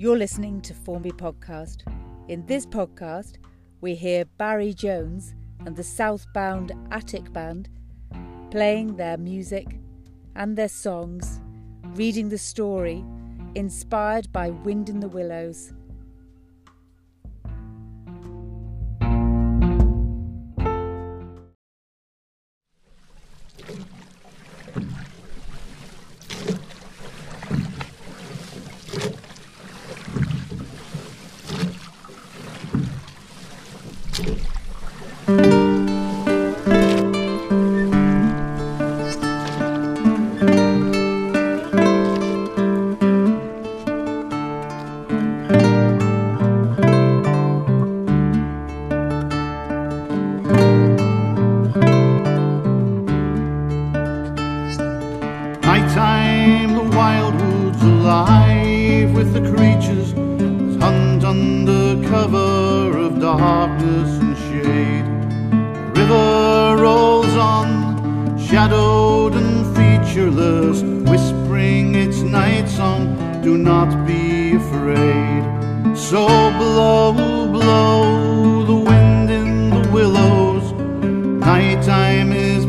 You're 0.00 0.16
listening 0.16 0.62
to 0.62 0.72
Formby 0.72 1.10
Podcast. 1.10 1.82
In 2.28 2.46
this 2.46 2.64
podcast, 2.64 3.34
we 3.82 3.94
hear 3.94 4.24
Barry 4.24 4.72
Jones 4.72 5.34
and 5.66 5.76
the 5.76 5.84
Southbound 5.84 6.72
Attic 6.90 7.30
Band 7.34 7.68
playing 8.50 8.96
their 8.96 9.18
music 9.18 9.78
and 10.36 10.56
their 10.56 10.70
songs, 10.70 11.42
reading 11.82 12.30
the 12.30 12.38
story, 12.38 13.04
inspired 13.54 14.32
by 14.32 14.48
Wind 14.48 14.88
in 14.88 15.00
the 15.00 15.08
Willows 15.08 15.74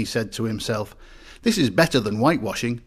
he 0.00 0.04
said 0.06 0.32
to 0.32 0.44
himself. 0.44 0.96
This 1.42 1.58
is 1.58 1.70
better 1.70 2.00
than 2.00 2.18
whitewashing. 2.18 2.80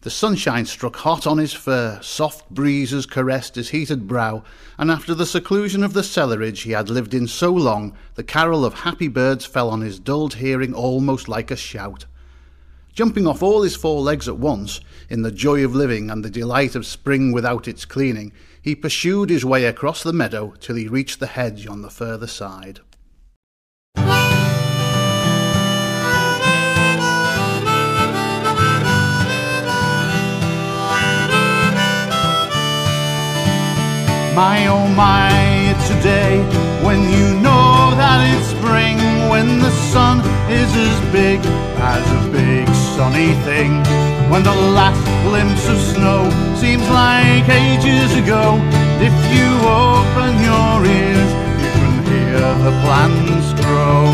The 0.00 0.10
sunshine 0.10 0.66
struck 0.66 0.96
hot 0.96 1.26
on 1.26 1.38
his 1.38 1.52
fur, 1.52 1.98
soft 2.02 2.48
breezes 2.50 3.04
caressed 3.06 3.56
his 3.56 3.70
heated 3.70 4.06
brow, 4.08 4.42
and 4.78 4.90
after 4.90 5.14
the 5.14 5.26
seclusion 5.26 5.82
of 5.82 5.92
the 5.92 6.02
cellarage 6.02 6.62
he 6.62 6.70
had 6.70 6.88
lived 6.88 7.12
in 7.12 7.26
so 7.26 7.52
long, 7.52 7.94
the 8.14 8.24
carol 8.24 8.64
of 8.64 8.74
happy 8.80 9.08
birds 9.08 9.44
fell 9.44 9.68
on 9.68 9.82
his 9.82 9.98
dulled 9.98 10.34
hearing 10.34 10.72
almost 10.72 11.28
like 11.28 11.50
a 11.50 11.56
shout. 11.56 12.06
Jumping 12.94 13.26
off 13.26 13.42
all 13.42 13.62
his 13.62 13.76
four 13.76 14.00
legs 14.00 14.28
at 14.28 14.38
once, 14.38 14.80
in 15.10 15.20
the 15.22 15.30
joy 15.30 15.62
of 15.62 15.74
living 15.74 16.10
and 16.10 16.24
the 16.24 16.30
delight 16.30 16.74
of 16.74 16.86
spring 16.86 17.32
without 17.32 17.68
its 17.68 17.84
cleaning, 17.84 18.32
he 18.62 18.74
pursued 18.74 19.28
his 19.28 19.44
way 19.44 19.66
across 19.66 20.02
the 20.02 20.12
meadow 20.12 20.54
till 20.60 20.76
he 20.76 20.88
reached 20.88 21.20
the 21.20 21.26
hedge 21.26 21.66
on 21.66 21.82
the 21.82 21.90
further 21.90 22.26
side. 22.26 22.80
My 34.36 34.66
oh 34.66 34.86
my, 34.88 35.32
it's 35.72 35.88
a 35.88 36.02
day 36.02 36.36
when 36.84 37.00
you 37.08 37.40
know 37.40 37.96
that 37.96 38.20
it's 38.36 38.52
spring, 38.52 38.98
when 39.32 39.60
the 39.60 39.70
sun 39.88 40.20
is 40.52 40.68
as 40.76 40.96
big 41.10 41.40
as 41.80 42.04
a 42.20 42.22
big 42.28 42.68
sunny 42.92 43.32
thing. 43.48 43.80
When 44.28 44.42
the 44.42 44.52
last 44.76 45.00
glimpse 45.24 45.66
of 45.72 45.78
snow 45.80 46.28
seems 46.60 46.86
like 46.90 47.48
ages 47.48 48.12
ago. 48.12 48.60
If 49.00 49.16
you 49.32 49.48
open 49.64 50.32
your 50.44 50.84
ears, 50.84 51.30
you 51.62 51.70
can 51.80 51.96
hear 52.04 52.44
the 52.60 52.74
plants 52.84 53.48
grow. 53.64 54.04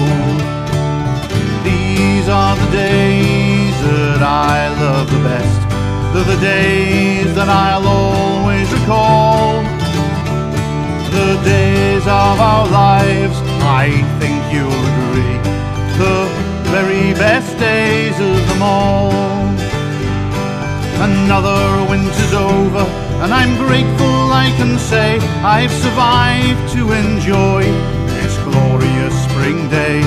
These 1.67 2.29
are 2.29 2.55
the 2.63 2.71
days 2.71 3.75
that 3.91 4.23
I 4.23 4.71
love 4.79 5.11
the 5.11 5.23
best. 5.27 5.63
They're 6.15 6.37
the 6.37 6.41
days 6.41 7.35
that 7.35 7.49
I'll 7.49 7.89
always 7.89 8.71
I 13.83 13.91
think 14.21 14.39
you'll 14.55 14.85
agree. 14.93 15.39
The 15.99 16.19
very 16.71 17.13
best 17.15 17.59
days 17.59 18.15
of 18.15 18.49
them 18.49 18.63
all. 18.63 19.11
Another 21.03 21.91
winter's 21.91 22.33
over, 22.33 22.85
and 23.23 23.35
I'm 23.35 23.57
grateful 23.67 24.31
I 24.31 24.55
can 24.57 24.79
say 24.79 25.19
I've 25.43 25.73
survived 25.73 26.73
to 26.75 26.93
enjoy 26.93 27.63
this 28.15 28.39
glorious 28.45 29.15
spring 29.25 29.69
day. 29.69 30.01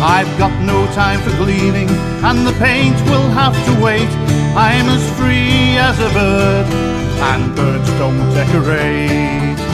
I've 0.00 0.32
got 0.38 0.54
no 0.64 0.86
time 0.94 1.20
for 1.20 1.36
gleaning, 1.36 1.90
and 2.24 2.46
the 2.46 2.56
paint 2.58 2.96
will 3.10 3.28
have 3.30 3.56
to 3.66 3.84
wait. 3.84 4.08
I'm 4.56 4.88
as 4.88 5.04
free 5.18 5.76
as 5.76 5.98
a 5.98 6.10
bird, 6.14 6.66
and 7.30 7.54
birds 7.54 7.90
don't 8.00 8.24
decorate. 8.32 9.67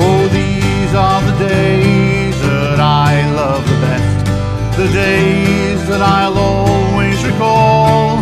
Oh, 0.00 0.28
these 0.28 0.94
are 0.94 1.20
the 1.22 1.36
days 1.48 2.40
that 2.42 2.78
I 2.78 3.28
love 3.34 3.64
the 3.66 3.78
best, 3.86 4.26
the 4.76 4.88
days 4.92 5.80
that 5.88 6.00
I'll 6.00 6.38
always 6.38 7.18
recall. 7.24 8.16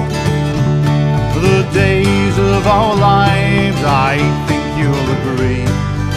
The 1.37 1.69
days 1.75 2.39
of 2.39 2.67
our 2.67 2.97
lives, 2.97 3.81
I 3.85 4.17
think 4.49 4.65
you'll 4.81 5.11
agree, 5.21 5.65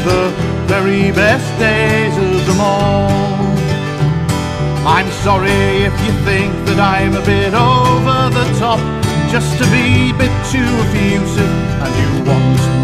the 0.07 0.31
very 0.65 1.11
best 1.11 1.47
days 1.59 2.15
of 2.17 2.47
them 2.47 2.61
all. 2.61 3.09
I'm 4.88 5.11
sorry 5.27 5.83
if 5.89 5.94
you 6.06 6.13
think 6.23 6.53
that 6.67 6.79
I'm 6.79 7.15
a 7.15 7.25
bit 7.25 7.53
over 7.53 8.29
the 8.31 8.47
top, 8.57 8.79
just 9.29 9.57
to 9.59 9.65
be 9.75 10.11
a 10.11 10.17
bit 10.17 10.33
too 10.53 10.71
effusive, 10.88 11.53
and 11.83 11.91
you 12.00 12.11
want 12.31 12.78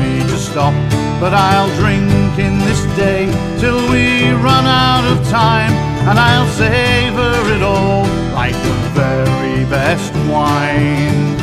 stop. 0.55 0.73
But 1.19 1.33
I'll 1.33 1.71
drink 1.75 2.39
in 2.39 2.59
this 2.59 2.81
day 2.95 3.27
till 3.59 3.81
we 3.91 4.31
run 4.49 4.65
out 4.87 5.03
of 5.11 5.17
time, 5.27 5.73
and 6.07 6.17
I'll 6.17 6.51
savor 6.63 7.33
it 7.55 7.61
all 7.61 8.03
like 8.39 8.55
the 8.67 8.77
very 9.01 9.65
best 9.65 10.13
wine. 10.31 11.35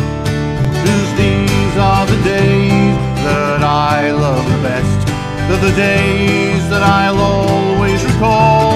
Cause 0.85 1.11
these 1.21 1.75
are 1.77 2.07
the 2.07 2.21
days 2.25 2.97
that 3.29 3.61
I 3.63 4.13
love 4.13 4.45
the 4.55 4.61
best. 4.71 5.01
They're 5.47 5.65
the 5.71 5.77
days 5.77 6.63
that 6.73 6.83
I'll 6.83 7.21
always 7.21 8.01
recall. 8.11 8.73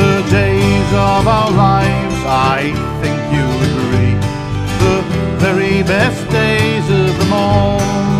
The 0.00 0.14
days 0.40 0.90
of 1.12 1.22
our 1.36 1.50
lives, 1.50 2.18
I 2.56 2.60
think 3.02 3.18
you'll 3.34 3.62
agree. 3.70 4.16
The 4.84 4.96
very 5.44 5.82
best 5.82 6.20
days 6.30 6.86
of 6.88 7.18
them 7.18 7.32
all. 7.34 8.13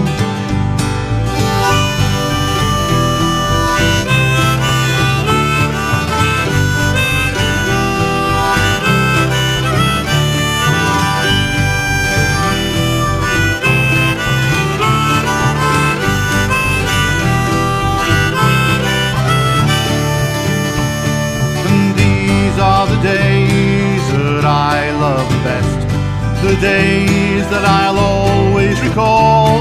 The 26.44 26.56
days 26.60 27.48
that 27.48 27.64
I'll 27.64 27.98
always 27.98 28.76
recall. 28.84 29.60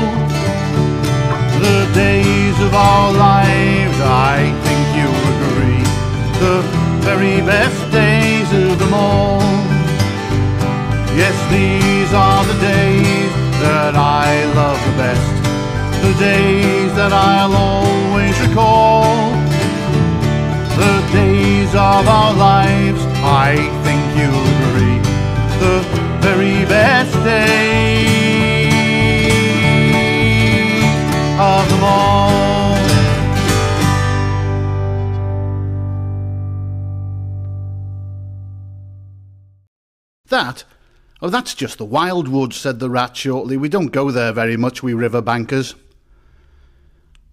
The 1.63 1.89
days 1.95 2.57
of 2.59 2.73
our 2.75 3.13
lives, 3.13 3.97
I 4.03 4.51
think 4.67 4.83
you'll 4.97 5.25
agree. 5.33 5.83
The 6.43 6.59
very 7.07 7.39
best 7.39 7.79
days 7.89 8.49
of 8.51 8.77
them 8.79 8.93
all. 8.93 9.39
Yes, 11.15 11.35
these 11.55 12.11
are 12.13 12.43
the 12.51 12.59
days 12.59 13.31
that 13.63 13.95
I 13.95 14.43
love 14.59 14.79
the 14.83 14.95
best. 14.99 15.31
The 16.03 16.13
days 16.19 16.91
that 16.99 17.13
I'll 17.13 17.55
always 17.55 18.35
recall 18.45 19.31
the 20.75 20.95
days 21.13 21.69
of 21.69 22.03
our 22.07 22.33
lives, 22.33 22.99
I 23.23 23.55
think 23.85 24.01
you'll 24.19 24.47
agree, 24.57 24.99
the 25.63 26.02
very 26.35 26.65
best 26.65 27.13
days 27.23 28.07
of 31.39 31.69
them 31.69 31.83
all. 31.83 32.73
That? 40.29 40.63
Oh, 41.21 41.29
that's 41.29 41.53
just 41.53 41.77
the 41.77 41.85
Wildwood, 41.85 42.53
said 42.53 42.79
the 42.79 42.89
rat 42.89 43.15
shortly. 43.15 43.55
We 43.55 43.69
don't 43.69 43.87
go 43.87 44.09
there 44.09 44.33
very 44.33 44.57
much, 44.57 44.81
we 44.81 44.95
river 44.95 45.21
bankers. 45.21 45.75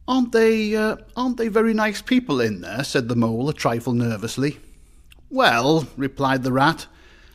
Aren't 0.06 0.32
they, 0.32 0.76
uh, 0.76 0.96
aren't 1.16 1.38
they 1.38 1.48
very 1.48 1.72
nice 1.72 2.02
people 2.02 2.42
in 2.42 2.60
there? 2.60 2.84
said 2.84 3.08
the 3.08 3.16
mole 3.16 3.48
a 3.48 3.54
trifle 3.54 3.94
nervously. 3.94 4.58
Well, 5.30 5.88
replied 5.96 6.42
the 6.42 6.52
rat, 6.52 6.86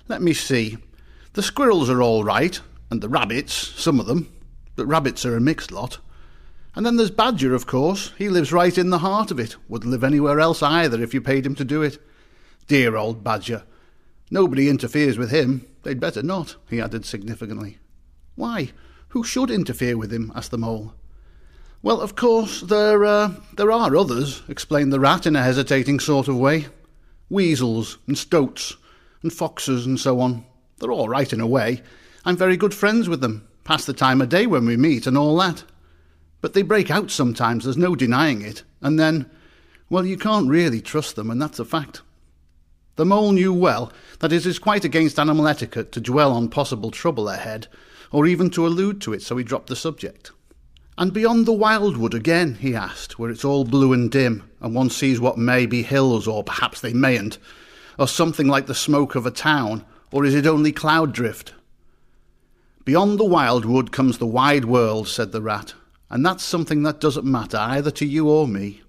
let 0.08 0.22
me 0.22 0.34
see. 0.34 0.78
The 1.36 1.44
squirrels 1.44 1.90
are 1.90 2.02
all 2.02 2.24
right, 2.24 2.58
and 2.90 3.02
the 3.02 3.10
rabbits, 3.10 3.54
some 3.54 4.00
of 4.00 4.06
them, 4.06 4.34
but 4.78 4.86
rabbits 4.86 5.26
are 5.26 5.36
a 5.36 5.42
mixed 5.42 5.70
lot. 5.70 5.98
And 6.74 6.86
then 6.86 6.96
there's 6.96 7.12
Badger, 7.12 7.54
of 7.54 7.68
course. 7.68 8.14
He 8.18 8.30
lives 8.30 8.54
right 8.54 8.78
in 8.78 8.90
the 8.90 9.00
heart 9.00 9.32
of 9.32 9.40
it. 9.40 9.58
Wouldn't 9.68 9.92
live 9.92 10.06
anywhere 10.06 10.40
else 10.40 10.64
either 10.64 11.04
if 11.04 11.14
you 11.14 11.20
paid 11.20 11.46
him 11.46 11.54
to 11.56 11.66
do 11.66 11.82
it. 11.82 12.02
Dear 12.68 12.96
old 12.96 13.22
Badger. 13.22 13.64
Nobody 14.32 14.70
interferes 14.70 15.18
with 15.18 15.30
him. 15.30 15.66
They'd 15.84 16.00
better 16.00 16.24
not, 16.24 16.56
he 16.70 16.80
added 16.80 17.04
significantly. 17.04 17.80
Why? 18.36 18.72
Who 19.10 19.26
should 19.26 19.52
interfere 19.52 19.98
with 19.98 20.14
him? 20.14 20.32
asked 20.36 20.52
the 20.52 20.58
mole. 20.58 20.94
Well, 21.82 22.00
of 22.00 22.16
course, 22.16 22.62
there, 22.62 23.04
uh, 23.04 23.32
there 23.58 23.74
are 23.74 23.94
others, 23.94 24.42
explained 24.48 24.94
the 24.94 25.02
rat 25.02 25.26
in 25.26 25.36
a 25.36 25.44
hesitating 25.44 26.00
sort 26.00 26.30
of 26.30 26.38
way. 26.38 26.68
Weasels 27.30 27.98
and 28.08 28.18
stoats 28.18 28.78
and 29.22 29.34
foxes 29.34 29.86
and 29.86 30.00
so 30.00 30.22
on. 30.22 30.46
They're 30.80 30.92
all 30.92 31.10
right 31.10 31.32
in 31.32 31.40
a 31.40 31.48
way. 31.48 31.82
I'm 32.26 32.38
very 32.38 32.58
good 32.58 32.74
friends 32.74 33.08
with 33.08 33.22
them, 33.22 33.48
pass 33.64 33.86
the 33.86 33.94
time 33.94 34.22
of 34.22 34.30
day 34.30 34.48
when 34.48 34.66
we 34.66 34.78
meet 34.78 35.08
and 35.08 35.18
all 35.18 35.38
that. 35.38 35.64
But 36.42 36.54
they 36.54 36.62
break 36.62 36.92
out 36.92 37.12
sometimes, 37.12 37.64
there's 37.64 37.78
no 37.78 37.96
denying 37.96 38.42
it, 38.42 38.64
and 38.82 39.00
then, 39.00 39.30
well, 39.90 40.06
you 40.06 40.18
can't 40.18 40.50
really 40.50 40.82
trust 40.82 41.16
them, 41.16 41.32
and 41.32 41.42
that's 41.42 41.60
a 41.60 41.66
fact. 41.66 42.02
The 42.98 43.06
mole 43.06 43.32
knew 43.32 43.54
well 43.54 43.92
that 44.20 44.32
it 44.32 44.46
is 44.46 44.60
quite 44.60 44.86
against 44.86 45.20
animal 45.20 45.48
etiquette 45.48 45.92
to 45.94 46.02
dwell 46.02 46.32
on 46.32 46.50
possible 46.50 46.92
trouble 46.92 47.30
ahead, 47.30 47.68
or 48.12 48.26
even 48.26 48.50
to 48.52 48.66
allude 48.66 49.02
to 49.02 49.14
it, 49.14 49.22
so 49.22 49.36
he 49.38 49.44
dropped 49.44 49.68
the 49.68 49.76
subject. 49.76 50.32
And 50.98 51.12
beyond 51.12 51.46
the 51.46 51.52
wildwood 51.52 52.14
again, 52.14 52.56
he 52.56 52.74
asked, 52.74 53.20
where 53.20 53.30
it's 53.30 53.44
all 53.44 53.66
blue 53.66 53.92
and 53.92 54.10
dim, 54.10 54.50
and 54.62 54.74
one 54.74 54.90
sees 54.90 55.20
what 55.20 55.38
may 55.38 55.66
be 55.66 55.84
hills, 55.84 56.28
or 56.28 56.44
perhaps 56.44 56.80
they 56.80 56.94
mayn't, 56.94 57.38
or 58.00 58.08
something 58.08 58.48
like 58.48 58.68
the 58.68 58.76
smoke 58.76 59.16
of 59.16 59.26
a 59.26 59.32
town, 59.32 59.86
or 60.16 60.24
is 60.24 60.34
it 60.34 60.48
only 60.48 60.72
cloud 60.72 61.12
drift? 61.12 61.54
Beyond 62.86 63.20
the 63.20 63.26
wildwood 63.26 63.92
comes 63.92 64.18
the 64.18 64.26
wide 64.26 64.64
world, 64.64 65.10
said 65.10 65.34
the 65.34 65.42
rat, 65.42 65.74
and 66.10 66.26
that's 66.26 66.42
something 66.42 66.84
that 66.84 67.02
doesn't 67.02 67.26
matter 67.26 67.58
either 67.58 67.92
to 67.92 68.06
you 68.06 68.30
or 68.30 68.48
me. 68.48 68.82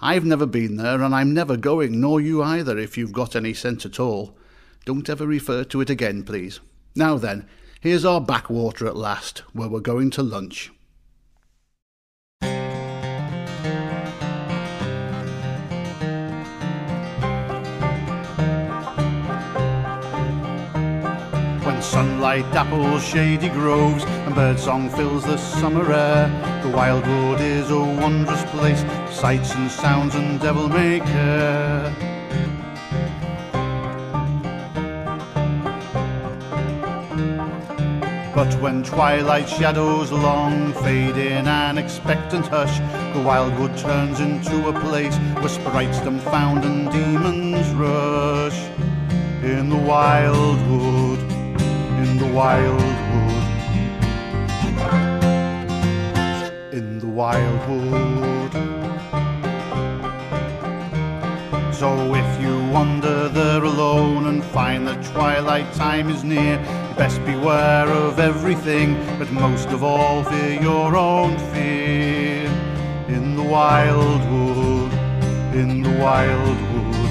I've 0.00 0.24
never 0.24 0.44
been 0.44 0.74
there, 0.74 1.02
and 1.02 1.14
I'm 1.14 1.32
never 1.32 1.56
going, 1.56 2.00
nor 2.00 2.20
you 2.20 2.42
either, 2.42 2.76
if 2.76 2.98
you've 2.98 3.12
got 3.12 3.36
any 3.36 3.54
sense 3.54 3.86
at 3.86 4.00
all. 4.00 4.36
Don't 4.84 5.08
ever 5.08 5.24
refer 5.24 5.62
to 5.62 5.80
it 5.82 5.88
again, 5.88 6.24
please. 6.24 6.58
Now 6.96 7.16
then, 7.16 7.46
here's 7.80 8.04
our 8.04 8.20
backwater 8.20 8.88
at 8.88 8.96
last, 8.96 9.44
where 9.52 9.68
we're 9.68 9.78
going 9.78 10.10
to 10.10 10.22
lunch. 10.24 10.72
Sunlight 21.96 22.44
dapples 22.52 23.00
shady 23.00 23.48
groves 23.48 24.04
and 24.04 24.34
birdsong 24.34 24.90
fills 24.90 25.24
the 25.24 25.38
summer 25.38 25.90
air, 25.90 26.28
the 26.62 26.68
wildwood 26.68 27.40
is 27.40 27.70
a 27.70 27.78
wondrous 27.78 28.44
place, 28.50 28.84
sights 29.10 29.54
and 29.54 29.70
sounds 29.70 30.14
and 30.14 30.38
devil 30.38 30.68
may 30.68 31.00
care. 31.00 31.90
But 38.34 38.52
when 38.60 38.82
twilight 38.82 39.48
shadows 39.48 40.12
long 40.12 40.74
fade 40.74 41.16
in 41.16 41.48
an 41.48 41.78
expectant 41.78 42.46
hush, 42.46 42.76
the 43.16 43.22
wildwood 43.22 43.74
turns 43.78 44.20
into 44.20 44.68
a 44.68 44.80
place 44.80 45.16
where 45.40 45.48
sprites 45.48 46.00
dumbfound 46.00 46.62
and 46.66 46.92
demons 46.92 47.66
rush. 47.70 48.60
In 49.42 49.70
the 49.70 49.76
wildwood, 49.76 51.15
in 52.16 52.22
the 52.22 52.34
wildwood, 52.34 53.44
in 56.72 56.98
the 56.98 57.06
wildwood. 57.06 58.52
So 61.74 62.14
if 62.14 62.40
you 62.40 62.54
wander 62.72 63.28
there 63.28 63.62
alone 63.62 64.28
and 64.28 64.42
find 64.42 64.86
that 64.88 65.04
twilight 65.04 65.70
time 65.74 66.08
is 66.08 66.24
near, 66.24 66.56
best 66.96 67.22
beware 67.26 67.88
of 67.88 68.18
everything, 68.18 68.94
but 69.18 69.30
most 69.30 69.68
of 69.68 69.82
all 69.84 70.24
fear 70.24 70.58
your 70.58 70.96
own 70.96 71.36
fear. 71.52 72.46
In 73.08 73.36
the 73.36 73.42
wild 73.42 74.22
wood, 74.30 74.92
in 75.54 75.82
the 75.82 75.92
wild 76.00 76.58
wood, 76.72 77.10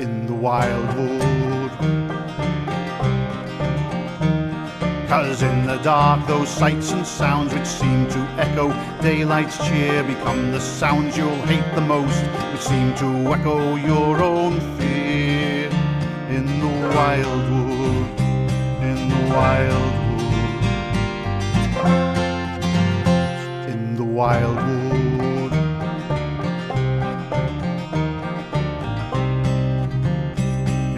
in 0.00 0.26
the 0.26 0.34
wild 0.34 0.96
wood. 0.96 1.25
Cause 5.08 5.42
in 5.42 5.66
the 5.66 5.76
dark 5.78 6.26
those 6.26 6.48
sights 6.48 6.90
and 6.90 7.06
sounds 7.06 7.54
which 7.54 7.64
seem 7.64 8.08
to 8.08 8.18
echo 8.38 8.72
daylight's 9.00 9.56
cheer 9.68 10.02
become 10.02 10.50
the 10.50 10.60
sounds 10.60 11.16
you'll 11.16 11.42
hate 11.46 11.74
the 11.76 11.80
most, 11.80 12.24
which 12.50 12.62
seem 12.62 12.92
to 12.96 13.06
echo 13.32 13.76
your 13.76 14.20
own 14.20 14.58
fear. 14.76 15.70
In 16.28 16.46
the 16.58 16.66
wild 16.96 17.50
wood, 17.50 18.20
in 18.82 19.08
the 19.08 19.22
wild 19.32 19.92
wood, 20.10 20.72
in 23.70 23.96
the 23.96 24.04
wild 24.04 24.56
wood. 24.56 25.52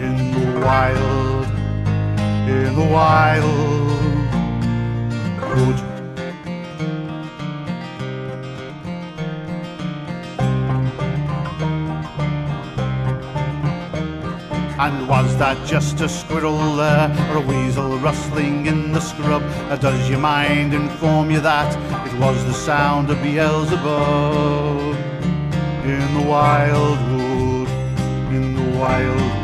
In 0.01 0.15
the 0.31 0.65
wild, 0.65 1.38
in 2.49 2.75
the 2.75 2.85
wild 2.85 3.43
wood. 5.55 5.79
And 14.79 15.07
was 15.07 15.37
that 15.37 15.57
just 15.67 16.01
a 16.01 16.09
squirrel 16.09 16.75
there, 16.75 17.09
or 17.31 17.37
a 17.37 17.41
weasel 17.41 17.97
rustling 17.99 18.65
in 18.65 18.91
the 18.93 19.01
scrub? 19.01 19.43
Or 19.69 19.77
does 19.77 20.09
your 20.09 20.19
mind 20.19 20.73
inform 20.73 21.29
you 21.29 21.41
that 21.41 21.71
it 22.07 22.17
was 22.19 22.43
the 22.45 22.53
sound 22.53 23.09
of 23.09 23.21
Beelzebub? 23.21 24.95
In 25.83 26.13
the 26.17 26.25
wild 26.27 26.99
wood, 27.11 27.69
in 28.33 28.55
the 28.55 28.77
wild 28.79 29.38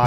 It 0.00 0.06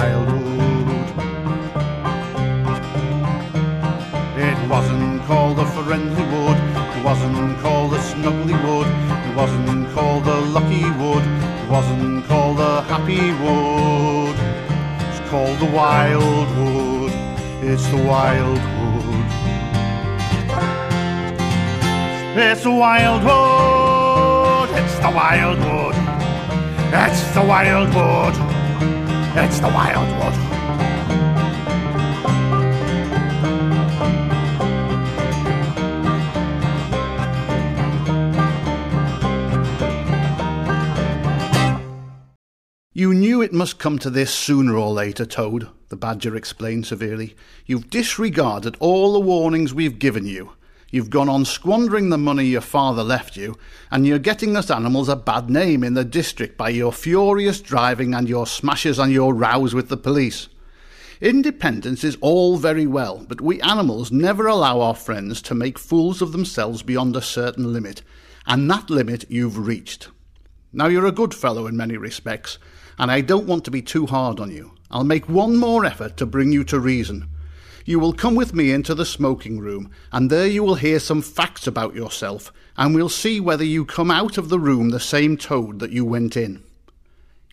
wasn't 4.66 5.22
called 5.24 5.58
the 5.58 5.66
friendly 5.66 6.24
wood, 6.32 6.56
it 6.96 7.04
wasn't 7.04 7.58
called 7.58 7.90
the 7.92 7.98
snuggly 7.98 8.56
wood, 8.64 8.86
it 8.86 9.36
wasn't 9.36 9.92
called 9.92 10.24
the 10.24 10.40
lucky 10.56 10.90
wood, 10.92 11.22
it 11.22 11.68
wasn't 11.70 12.24
called 12.24 12.56
the 12.56 12.80
happy 12.88 13.32
wood. 13.42 14.34
It's 15.10 15.20
called 15.28 15.58
the 15.58 15.70
wild 15.76 16.48
wood, 16.56 17.12
it's 17.62 17.86
the 17.88 17.98
wild 17.98 18.62
wood. 18.78 19.26
It's 22.34 22.62
the 22.62 22.70
wild 22.70 23.24
wood, 23.24 24.70
it's 24.74 24.98
the 25.00 25.10
wild 25.10 25.58
wood, 25.58 25.94
it's 26.94 27.34
the 27.34 27.42
wild 27.42 27.94
wood, 27.94 28.41
it's 29.34 29.60
the 29.60 29.68
wild 29.68 30.08
wood. 30.18 30.52
You 42.94 43.14
knew 43.14 43.40
it 43.40 43.52
must 43.52 43.78
come 43.78 43.98
to 44.00 44.10
this 44.10 44.32
sooner 44.32 44.76
or 44.76 44.92
later, 44.92 45.24
Toad, 45.24 45.68
the 45.88 45.96
Badger 45.96 46.36
explained 46.36 46.86
severely. 46.86 47.34
You've 47.66 47.90
disregarded 47.90 48.76
all 48.80 49.14
the 49.14 49.20
warnings 49.20 49.72
we've 49.74 49.98
given 49.98 50.26
you. 50.26 50.52
You've 50.92 51.08
gone 51.08 51.30
on 51.30 51.46
squandering 51.46 52.10
the 52.10 52.18
money 52.18 52.44
your 52.44 52.60
father 52.60 53.02
left 53.02 53.34
you, 53.34 53.56
and 53.90 54.06
you're 54.06 54.18
getting 54.18 54.58
us 54.58 54.70
animals 54.70 55.08
a 55.08 55.16
bad 55.16 55.48
name 55.48 55.82
in 55.82 55.94
the 55.94 56.04
district 56.04 56.58
by 56.58 56.68
your 56.68 56.92
furious 56.92 57.62
driving 57.62 58.12
and 58.12 58.28
your 58.28 58.46
smashes 58.46 58.98
and 58.98 59.10
your 59.10 59.32
rows 59.32 59.74
with 59.74 59.88
the 59.88 59.96
police. 59.96 60.48
Independence 61.22 62.04
is 62.04 62.18
all 62.20 62.58
very 62.58 62.86
well, 62.86 63.24
but 63.26 63.40
we 63.40 63.58
animals 63.62 64.12
never 64.12 64.46
allow 64.46 64.80
our 64.82 64.94
friends 64.94 65.40
to 65.42 65.54
make 65.54 65.78
fools 65.78 66.20
of 66.20 66.32
themselves 66.32 66.82
beyond 66.82 67.16
a 67.16 67.22
certain 67.22 67.72
limit, 67.72 68.02
and 68.46 68.70
that 68.70 68.90
limit 68.90 69.24
you've 69.30 69.66
reached. 69.66 70.08
Now, 70.74 70.88
you're 70.88 71.06
a 71.06 71.12
good 71.12 71.32
fellow 71.32 71.66
in 71.66 71.74
many 71.74 71.96
respects, 71.96 72.58
and 72.98 73.10
I 73.10 73.22
don't 73.22 73.46
want 73.46 73.64
to 73.64 73.70
be 73.70 73.80
too 73.80 74.04
hard 74.04 74.38
on 74.38 74.50
you. 74.50 74.72
I'll 74.90 75.04
make 75.04 75.26
one 75.26 75.56
more 75.56 75.86
effort 75.86 76.18
to 76.18 76.26
bring 76.26 76.52
you 76.52 76.64
to 76.64 76.78
reason. 76.78 77.28
You 77.84 77.98
will 77.98 78.12
come 78.12 78.36
with 78.36 78.54
me 78.54 78.70
into 78.70 78.94
the 78.94 79.04
smoking 79.04 79.58
room, 79.58 79.90
and 80.12 80.30
there 80.30 80.46
you 80.46 80.62
will 80.62 80.76
hear 80.76 81.00
some 81.00 81.20
facts 81.20 81.66
about 81.66 81.94
yourself, 81.94 82.52
and 82.76 82.94
we'll 82.94 83.08
see 83.08 83.40
whether 83.40 83.64
you 83.64 83.84
come 83.84 84.10
out 84.10 84.38
of 84.38 84.48
the 84.48 84.60
room 84.60 84.90
the 84.90 85.00
same 85.00 85.36
Toad 85.36 85.80
that 85.80 85.90
you 85.90 86.04
went 86.04 86.36
in. 86.36 86.62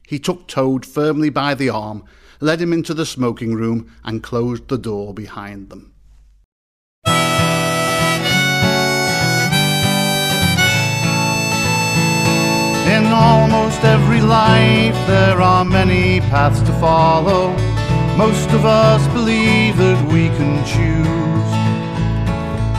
He 0.08 0.20
took 0.20 0.48
Toad 0.48 0.86
firmly 0.86 1.30
by 1.30 1.56
the 1.56 1.70
arm, 1.70 2.04
led 2.40 2.62
him 2.62 2.74
into 2.74 2.94
the 2.94 3.06
smoking 3.06 3.56
room, 3.56 3.92
and 4.04 4.22
closed 4.22 4.68
the 4.68 4.78
door 4.78 5.14
behind 5.14 5.70
them. 5.70 5.94
In 12.88 13.06
almost 13.06 13.84
every 13.84 14.22
life, 14.22 14.96
there 15.08 15.42
are 15.42 15.66
many 15.66 16.20
paths 16.22 16.62
to 16.62 16.74
follow. 16.80 17.56
Most 18.20 18.50
of 18.52 18.66
us 18.66 19.08
believe 19.14 19.78
that 19.78 20.12
we 20.12 20.28
can 20.38 20.58
choose. 20.66 21.52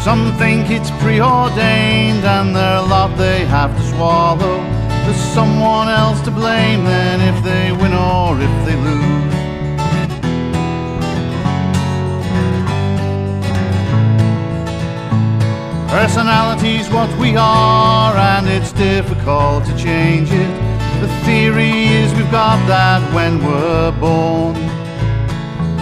Some 0.04 0.36
think 0.36 0.70
it's 0.70 0.90
preordained 1.02 2.26
and 2.26 2.54
their 2.54 2.82
lot 2.82 3.16
they 3.16 3.46
have 3.46 3.74
to 3.74 3.82
swallow. 3.88 4.58
There's 5.04 5.16
someone 5.32 5.88
else 5.88 6.20
to 6.26 6.30
blame 6.30 6.84
then 6.84 7.22
if 7.22 7.42
they 7.42 7.72
win 7.72 7.94
or 7.94 8.38
if 8.38 8.54
they 8.66 8.76
lose. 8.76 9.34
Personality's 15.90 16.90
what 16.90 17.10
we 17.18 17.34
are, 17.38 18.14
and 18.14 18.46
it's 18.46 18.72
difficult 18.72 19.64
to 19.64 19.74
change 19.78 20.30
it. 20.30 20.52
The 21.00 21.08
theory 21.24 21.86
is 21.86 22.12
we've 22.12 22.30
got 22.30 22.58
that 22.68 23.00
when 23.14 23.42
we're 23.42 23.90
born. 23.92 24.79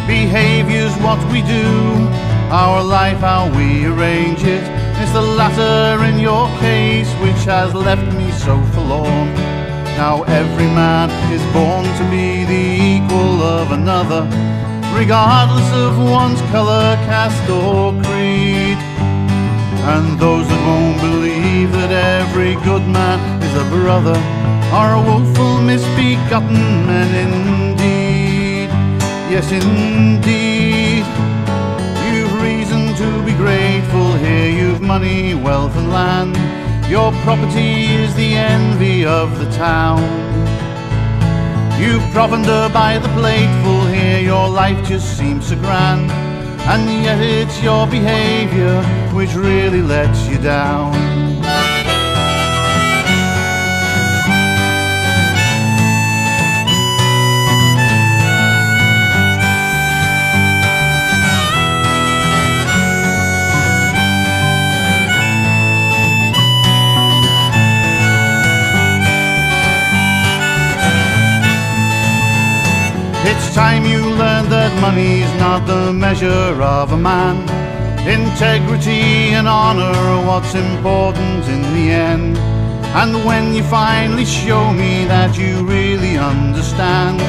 Behaviour's 0.08 0.96
what 1.04 1.20
we 1.30 1.42
do, 1.42 1.68
our 2.50 2.82
life 2.82 3.18
how 3.18 3.44
we 3.54 3.84
arrange 3.84 4.42
it. 4.42 4.64
It's 4.96 5.12
the 5.12 5.20
latter 5.20 6.02
in 6.02 6.18
your 6.18 6.48
case 6.60 7.12
which 7.20 7.44
has 7.44 7.74
left 7.74 8.08
me 8.16 8.30
so 8.32 8.56
forlorn. 8.72 9.28
Now 10.00 10.22
every 10.22 10.70
man 10.82 11.10
is 11.30 11.44
born 11.52 11.84
to 11.84 12.04
be 12.10 12.46
the 12.46 12.64
equal 12.94 13.42
of 13.42 13.70
another, 13.70 14.22
regardless 14.96 15.70
of 15.74 15.98
one's 15.98 16.40
colour, 16.52 16.96
caste, 17.04 17.50
or 17.50 17.92
creed. 18.04 18.78
And 19.92 20.18
those 20.18 20.48
that 20.48 20.62
won't 20.66 21.02
believe 21.02 21.70
that 21.72 21.92
every 21.92 22.54
good 22.64 22.88
man 22.88 23.18
is 23.42 23.54
a 23.54 23.68
brother 23.68 24.16
are 24.72 24.94
a 24.96 25.02
woeful, 25.02 25.60
misbegotten 25.60 26.86
men 26.86 27.10
indeed. 27.14 27.97
Yes, 29.30 29.52
indeed. 29.52 31.04
You've 32.08 32.32
reason 32.42 32.94
to 32.96 33.24
be 33.26 33.34
grateful 33.36 34.14
here. 34.14 34.50
You've 34.50 34.80
money, 34.80 35.34
wealth, 35.34 35.76
and 35.76 35.90
land. 35.90 36.34
Your 36.88 37.12
property 37.22 37.84
is 37.84 38.14
the 38.14 38.34
envy 38.34 39.04
of 39.04 39.38
the 39.38 39.50
town. 39.50 40.00
You've 41.78 42.02
provender 42.10 42.70
by 42.72 42.98
the 42.98 43.08
plateful 43.08 43.84
here. 43.86 44.20
Your 44.20 44.48
life 44.48 44.88
just 44.88 45.18
seems 45.18 45.48
so 45.48 45.56
grand. 45.56 46.10
And 46.72 47.04
yet 47.04 47.20
it's 47.20 47.62
your 47.62 47.86
behavior 47.86 48.82
which 49.14 49.34
really 49.34 49.82
lets 49.82 50.26
you 50.26 50.38
down. 50.38 51.27
It's 73.30 73.54
time 73.54 73.84
you 73.84 74.00
learned 74.00 74.50
that 74.50 74.72
money's 74.80 75.32
not 75.38 75.66
the 75.66 75.92
measure 75.92 76.62
of 76.62 76.92
a 76.92 76.96
man. 76.96 77.36
Integrity 78.08 79.36
and 79.36 79.46
honour 79.46 79.92
are 80.06 80.24
what's 80.26 80.54
important 80.54 81.44
in 81.44 81.60
the 81.76 81.90
end. 81.92 82.38
And 82.96 83.26
when 83.26 83.54
you 83.54 83.62
finally 83.64 84.24
show 84.24 84.72
me 84.72 85.04
that 85.12 85.36
you 85.36 85.62
really 85.66 86.16
understand, 86.16 87.20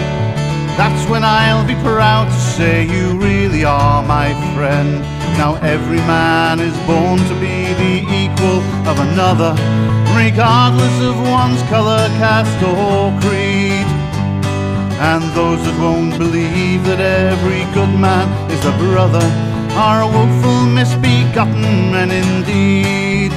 that's 0.79 1.03
when 1.11 1.25
I'll 1.25 1.67
be 1.67 1.75
proud 1.83 2.27
to 2.31 2.39
say 2.55 2.87
you 2.87 3.19
really 3.19 3.65
are 3.65 4.01
my 4.01 4.29
friend. 4.55 5.01
Now 5.37 5.55
every 5.55 6.01
man 6.07 6.61
is 6.61 6.77
born 6.87 7.19
to 7.19 7.35
be 7.43 7.57
the 7.83 7.95
equal 8.23 8.63
of 8.87 8.97
another, 8.99 9.51
regardless 10.15 10.95
of 11.03 11.19
one's 11.27 11.61
colour, 11.63 12.07
caste 12.23 12.63
or 12.63 13.11
creed. 13.19 13.78
And 15.01 15.23
those 15.33 15.63
that 15.63 15.79
won't 15.79 16.17
believe 16.17 16.83
that 16.83 16.99
every 16.99 17.63
good 17.73 17.93
man 17.99 18.27
is 18.51 18.63
a 18.65 18.75
brother 18.77 19.25
are 19.75 20.01
a 20.01 20.07
woeful 20.07 20.65
misbegotten 20.65 21.91
men 21.93 22.11
indeed. 22.11 23.31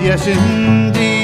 Yes, 0.00 0.26
indeed. 0.28 1.19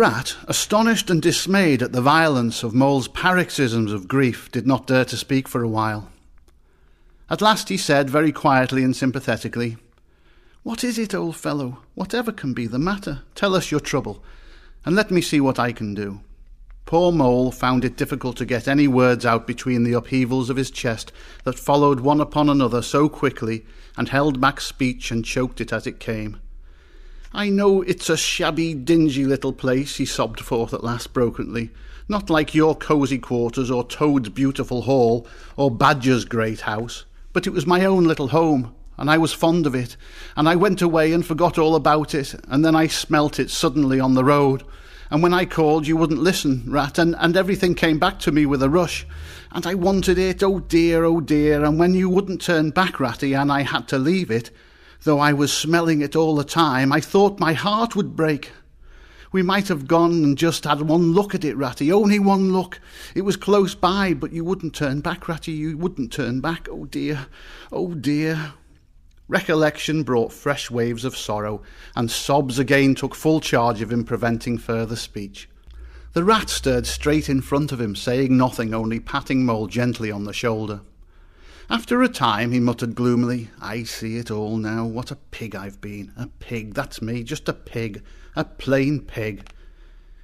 Rat, 0.00 0.34
astonished 0.44 1.10
and 1.10 1.20
dismayed 1.20 1.82
at 1.82 1.92
the 1.92 2.00
violence 2.00 2.62
of 2.62 2.72
Mole's 2.72 3.06
paroxysms 3.06 3.92
of 3.92 4.08
grief, 4.08 4.50
did 4.50 4.66
not 4.66 4.86
dare 4.86 5.04
to 5.04 5.14
speak 5.14 5.46
for 5.46 5.62
a 5.62 5.68
while. 5.68 6.08
At 7.28 7.42
last 7.42 7.68
he 7.68 7.76
said, 7.76 8.08
very 8.08 8.32
quietly 8.32 8.82
and 8.82 8.96
sympathetically, 8.96 9.76
What 10.62 10.82
is 10.82 10.98
it, 10.98 11.14
old 11.14 11.36
fellow? 11.36 11.80
Whatever 11.94 12.32
can 12.32 12.54
be 12.54 12.66
the 12.66 12.78
matter? 12.78 13.24
Tell 13.34 13.54
us 13.54 13.70
your 13.70 13.78
trouble, 13.78 14.24
and 14.86 14.96
let 14.96 15.10
me 15.10 15.20
see 15.20 15.38
what 15.38 15.58
I 15.58 15.70
can 15.70 15.92
do. 15.92 16.20
Poor 16.86 17.12
Mole 17.12 17.52
found 17.52 17.84
it 17.84 17.98
difficult 17.98 18.38
to 18.38 18.46
get 18.46 18.66
any 18.66 18.88
words 18.88 19.26
out 19.26 19.46
between 19.46 19.84
the 19.84 19.92
upheavals 19.92 20.48
of 20.48 20.56
his 20.56 20.70
chest 20.70 21.12
that 21.44 21.58
followed 21.58 22.00
one 22.00 22.22
upon 22.22 22.48
another 22.48 22.80
so 22.80 23.10
quickly, 23.10 23.66
and 23.98 24.08
held 24.08 24.40
back 24.40 24.62
speech 24.62 25.10
and 25.10 25.26
choked 25.26 25.60
it 25.60 25.74
as 25.74 25.86
it 25.86 26.00
came. 26.00 26.40
I 27.32 27.48
know 27.48 27.82
it's 27.82 28.10
a 28.10 28.16
shabby, 28.16 28.74
dingy 28.74 29.24
little 29.24 29.52
place, 29.52 29.96
he 29.96 30.04
sobbed 30.04 30.40
forth 30.40 30.74
at 30.74 30.82
last 30.82 31.12
brokenly. 31.12 31.70
Not 32.08 32.28
like 32.28 32.56
your 32.56 32.74
cosy 32.74 33.18
quarters, 33.18 33.70
or 33.70 33.84
Toad's 33.84 34.30
beautiful 34.30 34.82
hall, 34.82 35.28
or 35.56 35.70
Badger's 35.70 36.24
great 36.24 36.62
house. 36.62 37.04
But 37.32 37.46
it 37.46 37.52
was 37.52 37.68
my 37.68 37.84
own 37.84 38.02
little 38.02 38.28
home, 38.28 38.74
and 38.98 39.08
I 39.08 39.16
was 39.16 39.32
fond 39.32 39.64
of 39.64 39.76
it, 39.76 39.96
and 40.36 40.48
I 40.48 40.56
went 40.56 40.82
away 40.82 41.12
and 41.12 41.24
forgot 41.24 41.56
all 41.56 41.76
about 41.76 42.16
it, 42.16 42.34
and 42.48 42.64
then 42.64 42.74
I 42.74 42.88
smelt 42.88 43.38
it 43.38 43.48
suddenly 43.48 44.00
on 44.00 44.14
the 44.14 44.24
road. 44.24 44.64
And 45.08 45.22
when 45.22 45.32
I 45.32 45.44
called, 45.44 45.86
you 45.86 45.96
wouldn't 45.96 46.18
listen, 46.18 46.64
Rat, 46.66 46.98
and, 46.98 47.14
and 47.20 47.36
everything 47.36 47.76
came 47.76 48.00
back 48.00 48.18
to 48.20 48.32
me 48.32 48.44
with 48.44 48.60
a 48.60 48.68
rush. 48.68 49.06
And 49.52 49.68
I 49.68 49.74
wanted 49.74 50.18
it, 50.18 50.42
oh 50.42 50.58
dear, 50.58 51.04
oh 51.04 51.20
dear, 51.20 51.64
and 51.64 51.78
when 51.78 51.94
you 51.94 52.08
wouldn't 52.08 52.42
turn 52.42 52.70
back, 52.70 52.98
Ratty, 52.98 53.34
and 53.34 53.52
I 53.52 53.62
had 53.62 53.86
to 53.88 53.98
leave 53.98 54.32
it, 54.32 54.50
Though 55.02 55.18
I 55.18 55.32
was 55.32 55.50
smelling 55.50 56.02
it 56.02 56.14
all 56.14 56.36
the 56.36 56.44
time, 56.44 56.92
I 56.92 57.00
thought 57.00 57.40
my 57.40 57.54
heart 57.54 57.96
would 57.96 58.16
break. 58.16 58.52
We 59.32 59.42
might 59.42 59.68
have 59.68 59.86
gone 59.86 60.24
and 60.24 60.36
just 60.36 60.64
had 60.64 60.82
one 60.82 61.12
look 61.12 61.34
at 61.34 61.44
it, 61.44 61.56
Ratty, 61.56 61.90
only 61.90 62.18
one 62.18 62.52
look. 62.52 62.80
It 63.14 63.22
was 63.22 63.36
close 63.36 63.74
by, 63.74 64.12
but 64.12 64.32
you 64.32 64.44
wouldn't 64.44 64.74
turn 64.74 65.00
back, 65.00 65.26
Ratty, 65.26 65.52
you 65.52 65.78
wouldn't 65.78 66.12
turn 66.12 66.40
back. 66.40 66.68
Oh 66.70 66.84
dear, 66.84 67.28
oh 67.72 67.94
dear. 67.94 68.52
Recollection 69.26 70.02
brought 70.02 70.32
fresh 70.32 70.70
waves 70.70 71.04
of 71.04 71.16
sorrow, 71.16 71.62
and 71.96 72.10
sobs 72.10 72.58
again 72.58 72.94
took 72.94 73.14
full 73.14 73.40
charge 73.40 73.80
of 73.80 73.92
him, 73.92 74.04
preventing 74.04 74.58
further 74.58 74.96
speech. 74.96 75.48
The 76.12 76.24
rat 76.24 76.50
stared 76.50 76.88
straight 76.88 77.28
in 77.28 77.40
front 77.40 77.70
of 77.70 77.80
him, 77.80 77.94
saying 77.94 78.36
nothing, 78.36 78.74
only 78.74 78.98
patting 78.98 79.46
Mole 79.46 79.68
gently 79.68 80.10
on 80.10 80.24
the 80.24 80.32
shoulder. 80.32 80.80
After 81.72 82.02
a 82.02 82.08
time 82.08 82.50
he 82.50 82.58
muttered 82.58 82.96
gloomily, 82.96 83.48
I 83.60 83.84
see 83.84 84.16
it 84.16 84.28
all 84.28 84.56
now. 84.56 84.84
What 84.84 85.12
a 85.12 85.16
pig 85.30 85.54
I've 85.54 85.80
been. 85.80 86.12
A 86.16 86.26
pig, 86.26 86.74
that's 86.74 87.00
me, 87.00 87.22
just 87.22 87.48
a 87.48 87.52
pig. 87.52 88.02
A 88.34 88.42
plain 88.42 88.98
pig. 88.98 89.48